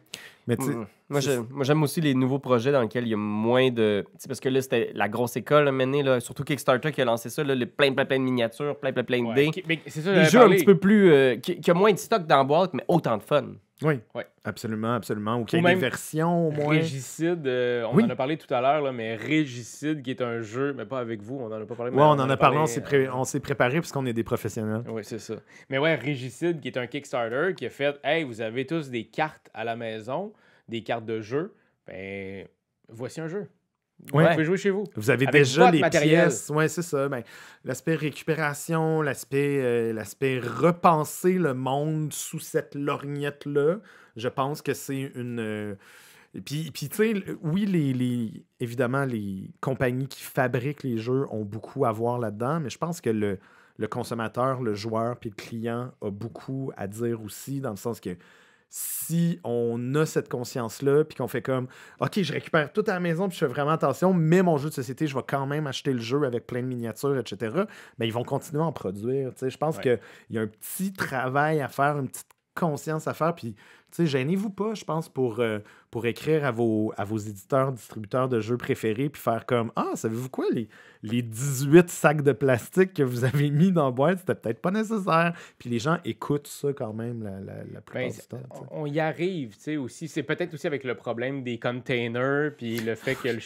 [0.46, 0.86] mais tu sais, Mm.
[1.10, 1.20] Moi,
[1.64, 4.04] j'aime aussi les nouveaux projets dans lesquels il y a moins de.
[4.12, 7.04] Tu sais, parce que là, c'était la grosse école, maintenant, là, surtout Kickstarter qui a
[7.04, 9.50] lancé ça, là, le plein, plein, plein de miniatures, plein, plein, plein de Ouais, dés.
[9.50, 11.12] qui- mais c'est ça, Des jeux un petit peu plus.
[11.12, 13.52] euh, qui, qui a moins de stock dans la boîte, mais autant de fun.
[13.82, 14.26] Oui, Ouais.
[14.44, 16.70] absolument, absolument, ou qu'il y ait des versions au moins.
[16.74, 18.04] Régicide, euh, on Oui.
[18.04, 21.20] en a parlé tout à l'heure, mais Régicide, qui est un jeu, mais pas avec
[21.22, 21.92] vous, on en a pas parlé.
[21.92, 24.12] Mais on en a parlé, on s'est, pré- euh, on s'est préparé parce qu'on est
[24.12, 24.82] des professionnels.
[24.88, 25.34] Oui, c'est ça.
[25.68, 29.04] Mais ouais, Régicide, qui est un Kickstarter, qui a fait Hey, vous avez tous des
[29.04, 30.32] cartes à la maison,
[30.68, 31.54] des cartes de jeu.
[31.86, 32.46] Ben,
[32.88, 33.46] voici un jeu.
[34.12, 34.24] Ouais.
[34.24, 34.84] Vous pouvez jouer chez vous.
[34.94, 36.26] Vous avez Avec déjà les matériel.
[36.26, 36.50] pièces.
[36.54, 37.08] Oui, c'est ça.
[37.08, 37.22] Ben,
[37.64, 43.78] l'aspect récupération, l'aspect, euh, l'aspect repenser le monde sous cette lorgnette-là,
[44.16, 45.38] je pense que c'est une.
[45.40, 45.74] euh,
[46.44, 51.44] puis, puis tu sais, oui, les, les- évidemment, les compagnies qui fabriquent les jeux ont
[51.44, 53.38] beaucoup à voir là-dedans, mais je pense que le,
[53.78, 58.00] le consommateur, le joueur, puis le client a beaucoup à dire aussi, dans le sens
[58.00, 58.10] que
[58.68, 61.68] si on a cette conscience-là, puis qu'on fait comme,
[62.00, 64.68] OK, je récupère tout à la maison, puis je fais vraiment attention, mais mon jeu
[64.68, 67.64] de société, je vais quand même acheter le jeu avec plein de miniatures, etc.,
[67.98, 69.30] mais ils vont continuer à en produire.
[69.40, 69.82] Je pense Ouais.
[69.82, 70.00] qu'il
[70.30, 73.54] y a un petit travail à faire, une petite conscience à faire, puis,
[74.04, 78.40] gênez-vous pas, je pense, pour, euh, pour écrire à vos, à vos éditeurs, distributeurs de
[78.40, 80.68] jeux préférés, puis faire comme, ah, savez-vous quoi, les,
[81.02, 84.70] les 18 sacs de plastique que vous avez mis dans la boîte, c'était peut-être pas
[84.72, 85.32] nécessaire.
[85.58, 88.66] Puis les gens écoutent ça quand même la, la, la plupart Ben, du temps.
[88.72, 90.08] on y arrive, tu sais, aussi.
[90.08, 93.40] C'est peut-être aussi avec le problème des containers, puis le fait que le...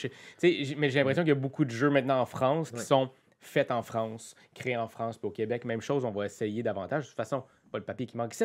[0.78, 2.82] mais j'ai l'impression qu'il y a beaucoup de jeux maintenant en France qui Ouais.
[2.82, 3.10] sont
[3.42, 7.04] faits en France, créés en France, puis au Québec, même chose, on va essayer davantage.
[7.04, 7.42] De toute façon,
[7.72, 8.44] pas le papier qui manque ici.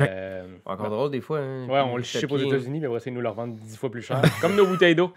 [0.00, 1.38] Euh, Encore drôle, des fois.
[1.38, 3.54] hein, Ouais, on le ship aux États-Unis, mais on va essayer de nous le revendre
[3.54, 4.20] dix fois plus cher.
[4.40, 5.12] Comme nos bouteilles d'eau.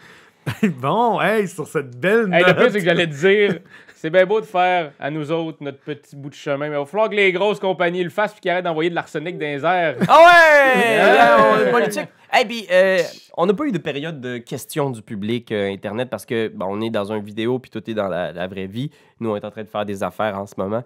[0.64, 2.58] bon, hey, sur cette belle Hey, le note.
[2.58, 3.60] pire, c'est que j'allais te dire,
[3.96, 6.80] c'est bien beau de faire à nous autres notre petit bout de chemin, mais il
[6.80, 9.46] va falloir que les grosses compagnies le fassent puis qu'ils arrêtent d'envoyer de l'arsenic dans
[9.46, 9.98] les airs.
[10.08, 11.68] Ah ouais!
[11.68, 12.08] On- politique.
[12.30, 13.00] Hey, puis, euh,
[13.38, 16.66] on n'a pas eu de période de questions du public euh, Internet parce que bon,
[16.70, 18.92] on est dans une vidéo puis tout est dans la, la vraie vie.
[19.22, 20.84] Nous, on est en train de faire des affaires en ce moment.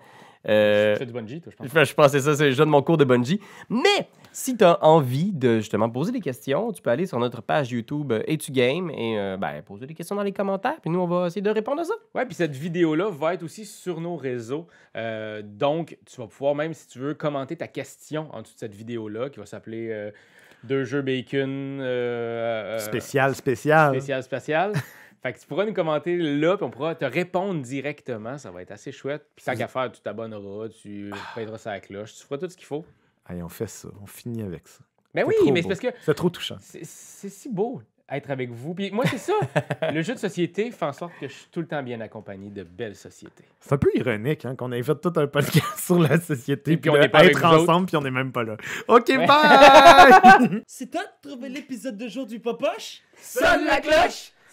[0.48, 1.88] Euh, Tu fais du bungee, toi, je pense.
[1.90, 3.40] je pensais ça, c'est déjà de mon cours de bungee.
[3.70, 7.42] Mais si tu as envie de justement poser des questions, tu peux aller sur notre
[7.42, 10.80] page YouTube euh, Et tu game et euh, ben, poser des questions dans les commentaires.
[10.82, 11.94] Puis nous, on va essayer de répondre à ça.
[12.16, 14.68] Ouais, puis cette vidéo-là va être aussi sur nos réseaux.
[14.96, 18.60] Euh, donc, tu vas pouvoir, même si tu veux, commenter ta question en dessous de
[18.60, 20.12] cette vidéo-là qui va s'appeler euh,
[20.64, 21.80] Deux jeux bacon.
[21.82, 23.92] euh, euh, Spécial, spécial.
[23.92, 24.74] spécial, spécial.
[25.22, 28.38] fait que tu pourras nous commenter là, puis on pourra te répondre directement.
[28.38, 29.26] Ça va être assez chouette.
[29.36, 32.50] Puis tant qu'à faire, tu t'abonneras, tu pèteras ça à la cloche, tu feras tout
[32.50, 32.86] ce qu'il faut.
[33.30, 34.80] Hey, on fait ça, on finit avec ça.
[35.14, 36.58] Ben C'est oui, trop mais c'est parce que C'est trop touchant.
[36.60, 37.82] c'est si beau
[38.14, 38.74] être avec vous.
[38.74, 39.34] Puis moi, c'est ça.
[39.94, 42.50] le jeu de société fait en sorte que je suis tout le temps bien accompagné
[42.50, 43.46] de belles sociétés.
[43.62, 46.78] C'est un peu ironique hein, qu'on ait fait tout un podcast sur la société, Et
[46.78, 48.58] puis puis on de n'est pas être ensemble, puis on n'est même pas là.
[48.90, 49.26] OK, Ouais.
[49.26, 50.64] bye!
[50.68, 53.02] C'est toi de trouver l'épisode de jour du Popoche?
[53.18, 54.34] Sonne la cloche!